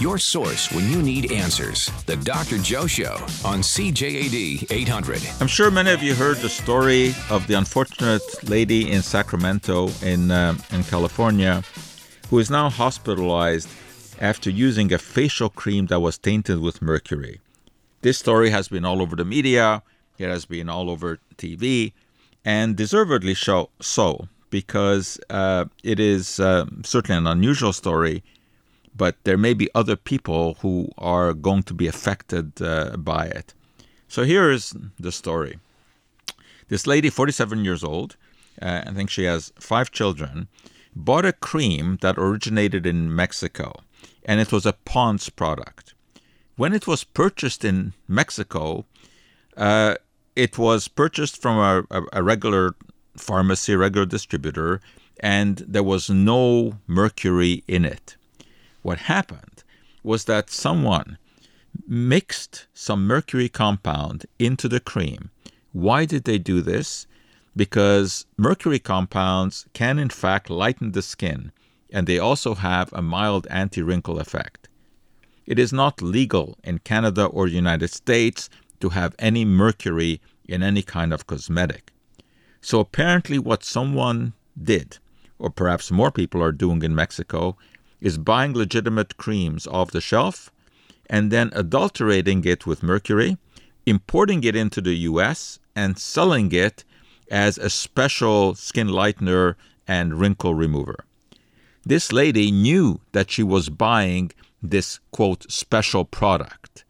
Your 0.00 0.18
source 0.18 0.72
when 0.72 0.90
you 0.90 1.00
need 1.00 1.30
answers. 1.30 1.86
The 2.06 2.16
Dr. 2.16 2.58
Joe 2.58 2.86
Show 2.86 3.14
on 3.44 3.60
CJAD 3.62 4.70
800. 4.70 5.22
I'm 5.40 5.46
sure 5.46 5.70
many 5.70 5.92
of 5.92 6.02
you 6.02 6.14
heard 6.14 6.38
the 6.38 6.48
story 6.48 7.14
of 7.30 7.46
the 7.46 7.54
unfortunate 7.54 8.22
lady 8.42 8.90
in 8.90 9.02
Sacramento, 9.02 9.88
in, 10.02 10.30
uh, 10.30 10.56
in 10.72 10.82
California, 10.84 11.62
who 12.28 12.38
is 12.38 12.50
now 12.50 12.68
hospitalized 12.68 13.68
after 14.20 14.50
using 14.50 14.92
a 14.92 14.98
facial 14.98 15.48
cream 15.48 15.86
that 15.86 16.00
was 16.00 16.18
tainted 16.18 16.60
with 16.60 16.82
mercury. 16.82 17.40
This 18.02 18.18
story 18.18 18.50
has 18.50 18.68
been 18.68 18.84
all 18.84 19.00
over 19.00 19.14
the 19.16 19.24
media, 19.24 19.82
it 20.18 20.28
has 20.28 20.44
been 20.44 20.68
all 20.68 20.90
over 20.90 21.18
TV, 21.36 21.92
and 22.44 22.76
deservedly 22.76 23.34
so, 23.34 24.28
because 24.50 25.18
uh, 25.30 25.66
it 25.82 26.00
is 26.00 26.40
uh, 26.40 26.66
certainly 26.82 27.18
an 27.18 27.26
unusual 27.26 27.72
story 27.72 28.22
but 28.94 29.16
there 29.24 29.38
may 29.38 29.54
be 29.54 29.68
other 29.74 29.96
people 29.96 30.54
who 30.60 30.88
are 30.98 31.32
going 31.32 31.62
to 31.64 31.74
be 31.74 31.86
affected 31.86 32.62
uh, 32.62 32.96
by 32.96 33.26
it. 33.26 33.54
So 34.08 34.22
here 34.24 34.50
is 34.50 34.74
the 34.98 35.12
story. 35.12 35.58
This 36.68 36.86
lady, 36.86 37.10
47 37.10 37.64
years 37.64 37.82
old, 37.82 38.16
uh, 38.62 38.82
I 38.86 38.92
think 38.92 39.10
she 39.10 39.24
has 39.24 39.52
five 39.58 39.90
children, 39.90 40.48
bought 40.94 41.24
a 41.24 41.32
cream 41.32 41.98
that 42.00 42.18
originated 42.18 42.86
in 42.86 43.14
Mexico, 43.14 43.72
and 44.24 44.40
it 44.40 44.52
was 44.52 44.64
a 44.64 44.72
Pond's 44.84 45.28
product. 45.28 45.94
When 46.56 46.72
it 46.72 46.86
was 46.86 47.02
purchased 47.02 47.64
in 47.64 47.94
Mexico, 48.06 48.86
uh, 49.56 49.96
it 50.36 50.56
was 50.56 50.88
purchased 50.88 51.40
from 51.42 51.58
a, 51.58 51.84
a, 51.90 52.02
a 52.12 52.22
regular 52.22 52.74
pharmacy, 53.16 53.74
regular 53.74 54.06
distributor, 54.06 54.80
and 55.20 55.58
there 55.58 55.82
was 55.82 56.10
no 56.10 56.78
mercury 56.86 57.64
in 57.66 57.84
it. 57.84 58.16
What 58.84 58.98
happened 58.98 59.64
was 60.02 60.26
that 60.26 60.50
someone 60.50 61.16
mixed 61.88 62.66
some 62.74 63.06
mercury 63.06 63.48
compound 63.48 64.26
into 64.38 64.68
the 64.68 64.78
cream. 64.78 65.30
Why 65.72 66.04
did 66.04 66.24
they 66.24 66.36
do 66.36 66.60
this? 66.60 67.06
Because 67.56 68.26
mercury 68.36 68.78
compounds 68.78 69.64
can, 69.72 69.98
in 69.98 70.10
fact, 70.10 70.50
lighten 70.50 70.92
the 70.92 71.00
skin, 71.00 71.50
and 71.90 72.06
they 72.06 72.18
also 72.18 72.56
have 72.56 72.92
a 72.92 73.00
mild 73.00 73.46
anti 73.48 73.80
wrinkle 73.80 74.20
effect. 74.20 74.68
It 75.46 75.58
is 75.58 75.72
not 75.72 76.02
legal 76.02 76.58
in 76.62 76.80
Canada 76.80 77.24
or 77.24 77.46
United 77.48 77.88
States 77.88 78.50
to 78.80 78.90
have 78.90 79.14
any 79.18 79.46
mercury 79.46 80.20
in 80.44 80.62
any 80.62 80.82
kind 80.82 81.14
of 81.14 81.26
cosmetic. 81.26 81.90
So 82.60 82.80
apparently, 82.80 83.38
what 83.38 83.64
someone 83.64 84.34
did, 84.62 84.98
or 85.38 85.48
perhaps 85.48 85.90
more 85.90 86.10
people 86.10 86.42
are 86.42 86.52
doing 86.52 86.82
in 86.82 86.94
Mexico, 86.94 87.56
is 88.00 88.18
buying 88.18 88.54
legitimate 88.54 89.16
creams 89.16 89.66
off 89.66 89.90
the 89.90 90.00
shelf 90.00 90.50
and 91.08 91.30
then 91.30 91.50
adulterating 91.54 92.44
it 92.44 92.66
with 92.66 92.82
mercury, 92.82 93.36
importing 93.86 94.42
it 94.44 94.56
into 94.56 94.80
the 94.80 94.94
US, 95.10 95.58
and 95.76 95.98
selling 95.98 96.52
it 96.52 96.84
as 97.30 97.58
a 97.58 97.70
special 97.70 98.54
skin 98.54 98.88
lightener 98.88 99.54
and 99.86 100.18
wrinkle 100.18 100.54
remover. 100.54 101.04
This 101.84 102.12
lady 102.12 102.50
knew 102.50 103.00
that 103.12 103.30
she 103.30 103.42
was 103.42 103.68
buying 103.68 104.32
this 104.62 105.00
quote 105.10 105.50
special 105.50 106.04
product, 106.04 106.84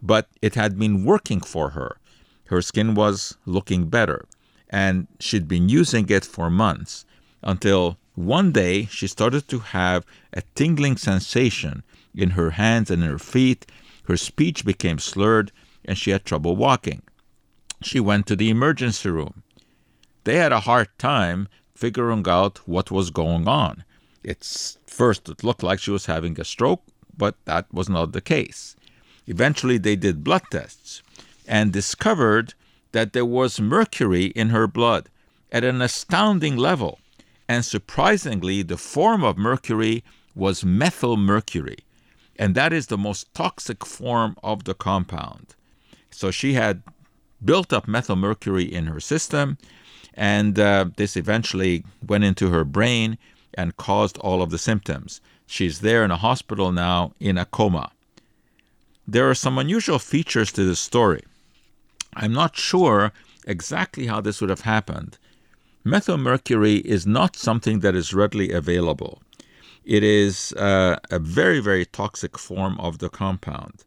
but 0.00 0.28
it 0.40 0.54
had 0.54 0.78
been 0.78 1.04
working 1.04 1.40
for 1.40 1.70
her. 1.70 1.96
Her 2.44 2.62
skin 2.62 2.94
was 2.94 3.36
looking 3.44 3.88
better, 3.88 4.26
and 4.70 5.08
she'd 5.18 5.48
been 5.48 5.68
using 5.68 6.08
it 6.08 6.24
for 6.24 6.48
months 6.50 7.04
until 7.42 7.98
one 8.18 8.50
day, 8.50 8.84
she 8.86 9.06
started 9.06 9.46
to 9.46 9.60
have 9.60 10.04
a 10.32 10.42
tingling 10.56 10.96
sensation 10.96 11.84
in 12.12 12.30
her 12.30 12.50
hands 12.50 12.90
and 12.90 13.04
in 13.04 13.08
her 13.08 13.18
feet. 13.18 13.64
Her 14.04 14.16
speech 14.16 14.64
became 14.64 14.98
slurred, 14.98 15.52
and 15.84 15.96
she 15.96 16.10
had 16.10 16.24
trouble 16.24 16.56
walking. 16.56 17.02
She 17.80 18.00
went 18.00 18.26
to 18.26 18.34
the 18.34 18.50
emergency 18.50 19.08
room. 19.08 19.44
They 20.24 20.34
had 20.34 20.50
a 20.50 20.60
hard 20.60 20.88
time 20.98 21.46
figuring 21.76 22.24
out 22.28 22.58
what 22.66 22.90
was 22.90 23.10
going 23.10 23.46
on. 23.46 23.84
It's 24.24 24.78
first 24.84 25.28
it 25.28 25.44
looked 25.44 25.62
like 25.62 25.78
she 25.78 25.92
was 25.92 26.06
having 26.06 26.40
a 26.40 26.44
stroke, 26.44 26.82
but 27.16 27.36
that 27.44 27.72
was 27.72 27.88
not 27.88 28.10
the 28.10 28.20
case. 28.20 28.74
Eventually 29.28 29.78
they 29.78 29.94
did 29.94 30.24
blood 30.24 30.42
tests 30.50 31.02
and 31.46 31.72
discovered 31.72 32.54
that 32.90 33.12
there 33.12 33.24
was 33.24 33.60
mercury 33.60 34.24
in 34.24 34.48
her 34.48 34.66
blood 34.66 35.08
at 35.52 35.62
an 35.62 35.80
astounding 35.80 36.56
level 36.56 36.98
and 37.48 37.64
surprisingly, 37.64 38.62
the 38.62 38.76
form 38.76 39.24
of 39.24 39.38
mercury 39.38 40.04
was 40.34 40.64
methyl 40.64 41.16
mercury, 41.16 41.78
and 42.38 42.54
that 42.54 42.72
is 42.72 42.86
the 42.86 42.98
most 42.98 43.32
toxic 43.34 43.84
form 43.84 44.36
of 44.42 44.64
the 44.64 44.74
compound. 44.74 45.54
So 46.10 46.30
she 46.30 46.54
had 46.54 46.82
built 47.44 47.72
up 47.72 47.88
methyl 47.88 48.16
mercury 48.16 48.64
in 48.64 48.86
her 48.86 49.00
system, 49.00 49.58
and 50.14 50.58
uh, 50.58 50.86
this 50.96 51.16
eventually 51.16 51.84
went 52.06 52.24
into 52.24 52.50
her 52.50 52.64
brain 52.64 53.18
and 53.54 53.76
caused 53.76 54.18
all 54.18 54.42
of 54.42 54.50
the 54.50 54.58
symptoms. 54.58 55.20
She's 55.46 55.80
there 55.80 56.04
in 56.04 56.10
a 56.10 56.16
hospital 56.16 56.72
now 56.72 57.12
in 57.18 57.38
a 57.38 57.44
coma. 57.46 57.90
There 59.06 59.28
are 59.30 59.34
some 59.34 59.58
unusual 59.58 59.98
features 59.98 60.52
to 60.52 60.64
this 60.64 60.80
story. 60.80 61.22
I'm 62.14 62.32
not 62.32 62.56
sure 62.56 63.12
exactly 63.46 64.06
how 64.06 64.20
this 64.20 64.40
would 64.40 64.50
have 64.50 64.60
happened, 64.60 65.16
Methylmercury 65.88 66.82
is 66.82 67.06
not 67.06 67.34
something 67.34 67.80
that 67.80 67.94
is 67.94 68.12
readily 68.12 68.52
available. 68.52 69.22
It 69.84 70.02
is 70.04 70.52
uh, 70.52 70.96
a 71.10 71.18
very, 71.18 71.60
very 71.60 71.86
toxic 71.86 72.36
form 72.38 72.78
of 72.78 72.98
the 72.98 73.08
compound. 73.08 73.84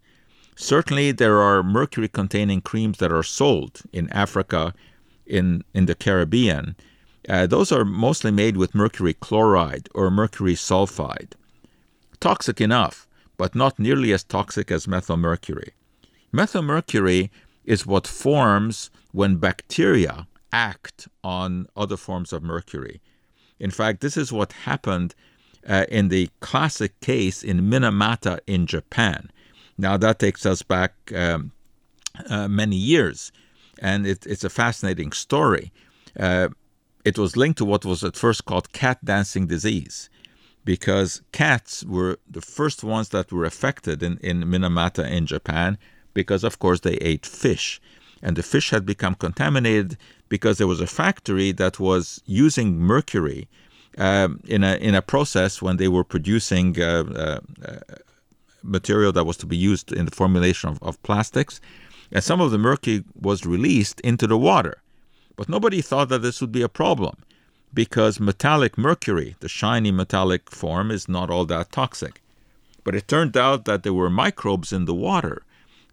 Certainly, 0.55 1.11
there 1.11 1.39
are 1.39 1.61
mercury 1.61 2.07
containing 2.07 2.61
creams 2.61 2.97
that 2.97 3.11
are 3.11 3.21
sold 3.39 3.73
in 3.93 4.09
Africa, 4.09 4.73
in, 5.37 5.63
in 5.77 5.85
the 5.85 5.95
Caribbean, 6.05 6.75
Uh, 7.29 7.45
those 7.45 7.71
are 7.71 7.85
mostly 7.85 8.31
made 8.31 8.57
with 8.57 8.73
mercury 8.73 9.13
chloride 9.13 9.87
or 9.93 10.09
mercury 10.09 10.55
sulfide. 10.55 11.33
Toxic 12.19 12.59
enough, 12.59 13.07
but 13.37 13.53
not 13.53 13.77
nearly 13.77 14.11
as 14.11 14.23
toxic 14.23 14.71
as 14.71 14.87
methylmercury. 14.87 15.69
Methylmercury 16.33 17.29
is 17.63 17.85
what 17.85 18.07
forms 18.07 18.89
when 19.11 19.37
bacteria 19.37 20.25
act 20.51 21.07
on 21.23 21.67
other 21.75 21.97
forms 21.97 22.33
of 22.33 22.43
mercury. 22.43 23.01
In 23.59 23.71
fact, 23.71 24.01
this 24.01 24.17
is 24.17 24.31
what 24.31 24.51
happened 24.51 25.13
uh, 25.67 25.85
in 25.89 26.09
the 26.09 26.29
classic 26.39 26.99
case 26.99 27.43
in 27.43 27.69
Minamata 27.69 28.39
in 28.47 28.65
Japan. 28.65 29.29
Now, 29.77 29.97
that 29.97 30.19
takes 30.19 30.45
us 30.45 30.63
back 30.63 30.93
um, 31.15 31.51
uh, 32.29 32.47
many 32.47 32.75
years, 32.75 33.31
and 33.79 34.05
it, 34.05 34.25
it's 34.25 34.43
a 34.43 34.49
fascinating 34.49 35.11
story. 35.11 35.71
Uh, 36.19 36.49
it 37.05 37.17
was 37.17 37.37
linked 37.37 37.57
to 37.59 37.65
what 37.65 37.85
was 37.85 38.03
at 38.03 38.15
first 38.15 38.45
called 38.45 38.73
cat 38.73 39.03
dancing 39.03 39.47
disease, 39.47 40.09
because 40.65 41.21
cats 41.31 41.83
were 41.83 42.19
the 42.29 42.41
first 42.41 42.83
ones 42.83 43.09
that 43.09 43.31
were 43.31 43.45
affected 43.45 44.03
in, 44.03 44.17
in 44.17 44.43
Minamata 44.43 45.09
in 45.09 45.25
Japan, 45.25 45.77
because, 46.13 46.43
of 46.43 46.59
course, 46.59 46.81
they 46.81 46.95
ate 46.95 47.25
fish. 47.25 47.81
And 48.21 48.35
the 48.35 48.43
fish 48.43 48.69
had 48.69 48.85
become 48.85 49.15
contaminated 49.15 49.97
because 50.29 50.57
there 50.57 50.67
was 50.67 50.81
a 50.81 50.87
factory 50.87 51.51
that 51.53 51.79
was 51.79 52.21
using 52.25 52.77
mercury 52.77 53.47
um, 53.97 54.39
in 54.47 54.63
a 54.63 54.75
in 54.75 54.95
a 54.95 55.01
process 55.01 55.61
when 55.61 55.77
they 55.77 55.87
were 55.87 56.03
producing 56.03 56.79
uh, 56.81 57.03
uh, 57.15 57.39
material 58.63 59.11
that 59.11 59.25
was 59.25 59.37
to 59.37 59.45
be 59.45 59.57
used 59.57 59.91
in 59.91 60.05
the 60.05 60.11
formulation 60.11 60.69
of, 60.69 60.81
of 60.81 61.01
plastics, 61.03 61.59
and 62.11 62.23
some 62.23 62.39
of 62.41 62.51
the 62.51 62.57
mercury 62.57 63.03
was 63.19 63.45
released 63.45 63.99
into 64.01 64.27
the 64.27 64.37
water. 64.37 64.81
But 65.35 65.49
nobody 65.49 65.81
thought 65.81 66.09
that 66.09 66.21
this 66.21 66.39
would 66.41 66.51
be 66.51 66.61
a 66.61 66.69
problem 66.69 67.17
because 67.73 68.19
metallic 68.19 68.77
mercury, 68.77 69.35
the 69.39 69.49
shiny 69.49 69.91
metallic 69.91 70.51
form, 70.51 70.91
is 70.91 71.07
not 71.07 71.29
all 71.29 71.45
that 71.45 71.71
toxic. 71.71 72.21
But 72.83 72.95
it 72.95 73.07
turned 73.07 73.37
out 73.37 73.65
that 73.65 73.83
there 73.83 73.93
were 73.93 74.09
microbes 74.09 74.73
in 74.73 74.85
the 74.85 74.93
water 74.93 75.43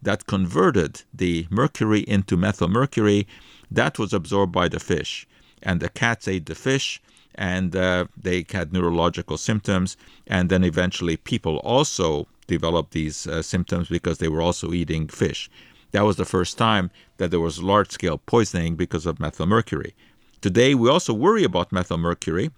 that 0.02 0.26
converted 0.26 1.02
the 1.12 1.46
mercury 1.50 2.00
into 2.00 2.36
methylmercury. 2.36 3.26
That 3.70 3.98
was 3.98 4.12
absorbed 4.12 4.52
by 4.52 4.68
the 4.68 4.80
fish. 4.80 5.26
And 5.62 5.80
the 5.80 5.88
cats 5.88 6.28
ate 6.28 6.46
the 6.46 6.54
fish 6.54 7.02
and 7.34 7.74
uh, 7.76 8.06
they 8.16 8.44
had 8.50 8.72
neurological 8.72 9.36
symptoms. 9.36 9.96
And 10.26 10.50
then 10.50 10.64
eventually 10.64 11.16
people 11.16 11.58
also 11.58 12.26
developed 12.46 12.92
these 12.92 13.26
uh, 13.26 13.42
symptoms 13.42 13.88
because 13.88 14.18
they 14.18 14.28
were 14.28 14.42
also 14.42 14.72
eating 14.72 15.08
fish. 15.08 15.50
That 15.92 16.04
was 16.04 16.16
the 16.16 16.24
first 16.24 16.58
time 16.58 16.90
that 17.16 17.30
there 17.30 17.40
was 17.40 17.62
large 17.62 17.90
scale 17.90 18.18
poisoning 18.18 18.76
because 18.76 19.06
of 19.06 19.18
methylmercury. 19.18 19.92
Today, 20.40 20.74
we 20.74 20.88
also 20.88 21.12
worry 21.12 21.44
about 21.44 21.70
methylmercury 21.70 22.50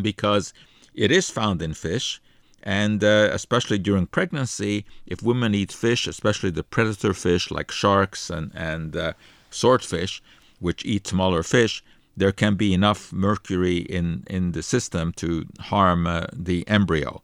because 0.00 0.54
it 0.94 1.10
is 1.10 1.28
found 1.28 1.60
in 1.60 1.74
fish 1.74 2.20
and 2.62 3.02
uh, 3.02 3.28
especially 3.32 3.78
during 3.78 4.06
pregnancy, 4.06 4.84
if 5.06 5.22
women 5.22 5.54
eat 5.54 5.72
fish, 5.72 6.06
especially 6.06 6.50
the 6.50 6.62
predator 6.62 7.12
fish 7.12 7.50
like 7.50 7.70
sharks 7.70 8.30
and, 8.30 8.52
and 8.54 8.96
uh, 8.96 9.12
swordfish, 9.50 10.22
which 10.60 10.84
eat 10.84 11.06
smaller 11.06 11.42
fish, 11.42 11.82
there 12.16 12.32
can 12.32 12.54
be 12.54 12.74
enough 12.74 13.12
mercury 13.12 13.78
in, 13.78 14.24
in 14.28 14.52
the 14.52 14.62
system 14.62 15.12
to 15.12 15.46
harm 15.60 16.06
uh, 16.06 16.26
the 16.32 16.66
embryo. 16.68 17.22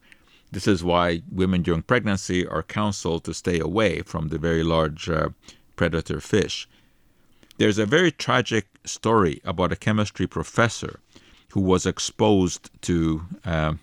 This 0.51 0.67
is 0.67 0.83
why 0.83 1.21
women 1.31 1.61
during 1.61 1.83
pregnancy 1.83 2.45
are 2.45 2.63
counseled 2.63 3.23
to 3.25 3.33
stay 3.33 3.59
away 3.59 4.01
from 4.01 4.29
the 4.29 4.39
very 4.39 4.63
large 4.63 5.09
uh, 5.09 5.29
predator 5.75 6.19
fish. 6.19 6.67
There's 7.57 7.77
a 7.77 7.85
very 7.85 8.11
tragic 8.11 8.67
story 8.85 9.41
about 9.45 9.71
a 9.71 9.75
chemistry 9.75 10.27
professor 10.27 10.99
who 11.49 11.61
was 11.61 11.85
exposed 11.85 12.69
to 12.83 13.25
uh, 13.45 13.73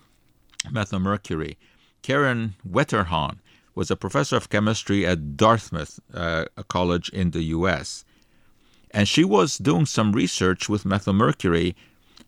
methylmercury. 0.70 1.56
Karen 2.02 2.54
Wetterhahn 2.64 3.40
was 3.74 3.90
a 3.90 3.96
professor 3.96 4.36
of 4.36 4.48
chemistry 4.48 5.06
at 5.06 5.36
Dartmouth 5.36 5.98
uh, 6.14 6.44
College 6.68 7.08
in 7.10 7.32
the 7.32 7.42
US. 7.56 8.04
And 8.90 9.08
she 9.08 9.24
was 9.24 9.58
doing 9.58 9.86
some 9.86 10.12
research 10.12 10.68
with 10.68 10.84
methylmercury, 10.84 11.74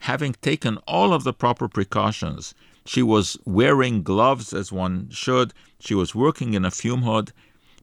having 0.00 0.34
taken 0.42 0.78
all 0.86 1.12
of 1.12 1.24
the 1.24 1.32
proper 1.32 1.68
precautions. 1.68 2.54
She 2.84 3.02
was 3.02 3.38
wearing 3.44 4.02
gloves 4.02 4.52
as 4.52 4.72
one 4.72 5.08
should, 5.10 5.54
she 5.78 5.94
was 5.94 6.14
working 6.14 6.54
in 6.54 6.64
a 6.64 6.70
fume 6.70 7.02
hood, 7.02 7.32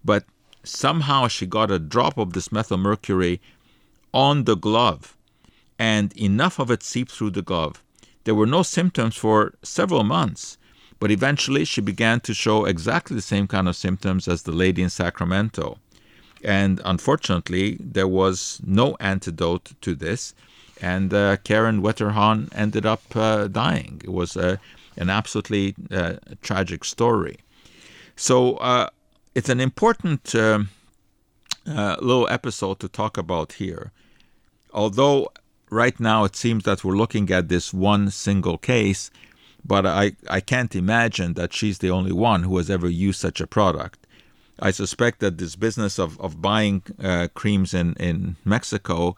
but 0.04 0.26
somehow 0.64 1.28
she 1.28 1.46
got 1.46 1.72
a 1.72 1.80
drop 1.80 2.18
of 2.18 2.34
this 2.34 2.50
methylmercury 2.50 3.40
on 4.14 4.44
the 4.44 4.56
glove, 4.56 5.16
and 5.80 6.12
enough 6.18 6.60
of 6.60 6.70
it 6.70 6.84
seeped 6.84 7.12
through 7.12 7.32
the 7.32 7.42
glove 7.42 7.85
there 8.26 8.36
were 8.36 8.46
no 8.46 8.64
symptoms 8.64 9.16
for 9.16 9.54
several 9.64 10.04
months, 10.04 10.58
but 11.00 11.12
eventually 11.12 11.64
she 11.64 11.82
began 11.82 12.20
to 12.22 12.34
show 12.34 12.66
exactly 12.66 13.16
the 13.16 13.22
same 13.22 13.48
kind 13.48 13.68
of 13.68 13.76
symptoms 13.76 14.28
as 14.28 14.44
the 14.44 14.52
lady 14.52 14.82
in 14.82 14.90
Sacramento. 14.90 15.78
And 16.44 16.82
unfortunately, 16.84 17.78
there 17.80 18.08
was 18.08 18.62
no 18.66 18.96
antidote 19.00 19.72
to 19.82 19.96
this, 19.96 20.34
and 20.82 21.14
uh, 21.14 21.38
Karen 21.38 21.82
Wetterhahn 21.82 22.50
ended 22.54 22.86
up 22.86 23.16
uh, 23.16 23.48
dying. 23.48 24.02
It 24.04 24.12
was 24.12 24.36
uh, 24.36 24.58
an 24.98 25.10
absolutely 25.10 25.76
uh, 25.92 26.16
tragic 26.42 26.84
story. 26.84 27.38
So 28.16 28.58
uh, 28.58 28.90
it's 29.34 29.50
an 29.50 29.60
important 29.60 30.36
um, 30.36 30.70
little 31.66 32.28
episode 32.30 32.80
to 32.80 32.88
talk 32.88 33.18
about 33.18 33.54
here. 33.54 33.92
Although 34.74 35.30
right 35.70 36.00
now 36.00 36.24
it 36.24 36.36
seems 36.36 36.64
that 36.64 36.84
we're 36.84 36.96
looking 36.96 37.30
at 37.32 37.50
this 37.50 37.74
one 37.74 38.10
single 38.12 38.58
case, 38.58 39.12
but 39.64 39.86
I, 39.86 40.14
I 40.30 40.40
can't 40.42 40.76
imagine 40.76 41.34
that 41.34 41.54
she's 41.54 41.80
the 41.80 41.90
only 41.90 42.12
one 42.12 42.44
who 42.44 42.58
has 42.58 42.70
ever 42.70 42.88
used 42.88 43.20
such 43.20 43.42
a 43.42 43.48
product. 43.48 44.06
I 44.60 44.72
suspect 44.72 45.20
that 45.20 45.38
this 45.38 45.56
business 45.56 46.00
of, 46.00 46.20
of 46.22 46.42
buying 46.42 46.84
uh, 47.04 47.28
creams 47.34 47.74
in, 47.74 47.94
in 47.96 48.38
Mexico 48.46 49.18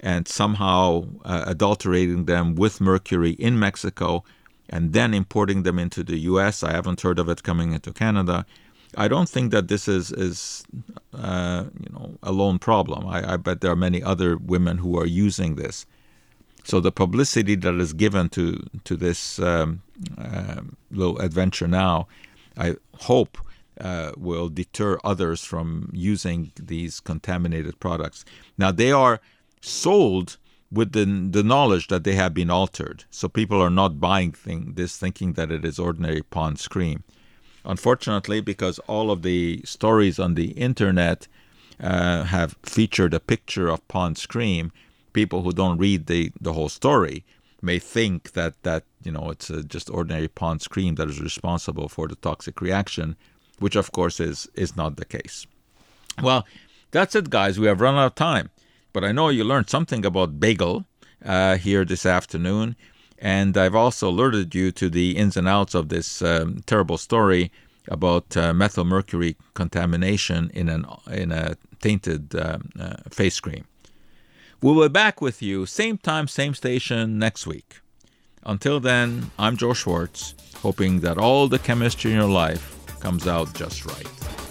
and 0.00 0.26
somehow 0.26 1.06
uh, 1.24 1.44
adulterating 1.46 2.24
them 2.24 2.54
with 2.54 2.80
mercury 2.80 3.32
in 3.32 3.58
Mexico 3.58 4.24
and 4.70 4.92
then 4.92 5.14
importing 5.14 5.62
them 5.62 5.78
into 5.78 6.04
the 6.04 6.18
US, 6.20 6.62
I 6.62 6.72
haven't 6.72 7.00
heard 7.00 7.18
of 7.18 7.28
it 7.28 7.42
coming 7.42 7.72
into 7.72 7.92
Canada. 7.92 8.46
I 8.96 9.08
don't 9.08 9.28
think 9.28 9.52
that 9.52 9.68
this 9.68 9.88
is 9.88 10.10
is 10.12 10.64
uh, 11.12 11.64
you 11.78 11.92
know 11.92 12.18
a 12.22 12.32
lone 12.32 12.58
problem. 12.58 13.06
I, 13.06 13.34
I, 13.34 13.36
bet 13.36 13.60
there 13.60 13.70
are 13.70 13.76
many 13.76 14.02
other 14.02 14.36
women 14.36 14.78
who 14.78 14.98
are 14.98 15.06
using 15.06 15.56
this. 15.56 15.86
So 16.64 16.80
the 16.80 16.92
publicity 16.92 17.54
that 17.56 17.74
is 17.74 17.92
given 17.92 18.28
to 18.30 18.62
to 18.84 18.96
this 18.96 19.38
um, 19.38 19.82
uh, 20.16 20.62
little 20.90 21.18
adventure 21.18 21.68
now, 21.68 22.08
I 22.56 22.76
hope 22.96 23.38
uh, 23.80 24.12
will 24.16 24.48
deter 24.48 24.98
others 25.04 25.44
from 25.44 25.90
using 25.92 26.52
these 26.60 27.00
contaminated 27.00 27.78
products. 27.80 28.24
Now 28.56 28.72
they 28.72 28.92
are 28.92 29.20
sold 29.60 30.38
with 30.70 30.92
the, 30.92 31.04
the 31.30 31.42
knowledge 31.42 31.88
that 31.88 32.04
they 32.04 32.14
have 32.14 32.34
been 32.34 32.50
altered. 32.50 33.04
So 33.10 33.28
people 33.28 33.60
are 33.60 33.70
not 33.70 34.00
buying 34.00 34.32
thing, 34.32 34.74
this 34.74 34.96
thinking 34.96 35.32
that 35.34 35.50
it 35.50 35.64
is 35.64 35.78
ordinary 35.78 36.22
Pond's 36.22 36.68
cream. 36.68 37.04
Unfortunately, 37.68 38.40
because 38.40 38.78
all 38.88 39.10
of 39.10 39.20
the 39.20 39.60
stories 39.64 40.18
on 40.18 40.34
the 40.34 40.52
internet 40.52 41.28
uh, 41.80 42.24
have 42.24 42.56
featured 42.62 43.12
a 43.12 43.20
picture 43.20 43.68
of 43.68 43.86
Pond's 43.88 44.24
cream, 44.24 44.72
people 45.12 45.42
who 45.42 45.52
don't 45.52 45.76
read 45.78 46.06
the, 46.06 46.32
the 46.40 46.54
whole 46.54 46.70
story 46.70 47.24
may 47.60 47.78
think 47.78 48.32
that, 48.32 48.54
that 48.62 48.84
you 49.04 49.12
know 49.12 49.30
it's 49.30 49.48
just 49.66 49.90
ordinary 49.90 50.28
Pond's 50.28 50.66
cream 50.66 50.94
that 50.94 51.10
is 51.10 51.20
responsible 51.20 51.88
for 51.88 52.08
the 52.08 52.16
toxic 52.16 52.60
reaction, 52.62 53.16
which 53.58 53.76
of 53.76 53.92
course 53.92 54.18
is 54.18 54.48
is 54.54 54.74
not 54.74 54.96
the 54.96 55.04
case. 55.04 55.46
Well, 56.22 56.46
that's 56.90 57.14
it, 57.14 57.28
guys. 57.28 57.58
We 57.58 57.66
have 57.66 57.82
run 57.82 57.96
out 57.96 58.06
of 58.06 58.14
time, 58.14 58.48
but 58.92 59.04
I 59.04 59.12
know 59.12 59.28
you 59.28 59.44
learned 59.44 59.68
something 59.68 60.06
about 60.06 60.40
bagel 60.40 60.86
uh, 61.24 61.56
here 61.56 61.84
this 61.84 62.06
afternoon. 62.06 62.76
And 63.20 63.56
I've 63.56 63.74
also 63.74 64.08
alerted 64.08 64.54
you 64.54 64.70
to 64.72 64.88
the 64.88 65.16
ins 65.16 65.36
and 65.36 65.48
outs 65.48 65.74
of 65.74 65.88
this 65.88 66.22
um, 66.22 66.62
terrible 66.66 66.98
story 66.98 67.50
about 67.88 68.36
uh, 68.36 68.52
methyl 68.52 68.84
mercury 68.84 69.36
contamination 69.54 70.50
in 70.54 70.68
an 70.68 70.84
in 71.10 71.32
a 71.32 71.56
tainted 71.80 72.34
uh, 72.34 72.58
uh, 72.78 72.96
face 73.10 73.40
cream. 73.40 73.64
We'll 74.60 74.80
be 74.82 74.88
back 74.88 75.20
with 75.20 75.40
you 75.42 75.66
same 75.66 75.98
time, 75.98 76.28
same 76.28 76.54
station 76.54 77.18
next 77.18 77.46
week. 77.46 77.80
Until 78.44 78.80
then, 78.80 79.30
I'm 79.38 79.56
Joe 79.56 79.74
Schwartz, 79.74 80.34
hoping 80.62 81.00
that 81.00 81.18
all 81.18 81.48
the 81.48 81.58
chemistry 81.58 82.12
in 82.12 82.18
your 82.18 82.28
life 82.28 82.76
comes 83.00 83.26
out 83.26 83.54
just 83.54 83.84
right. 83.84 84.47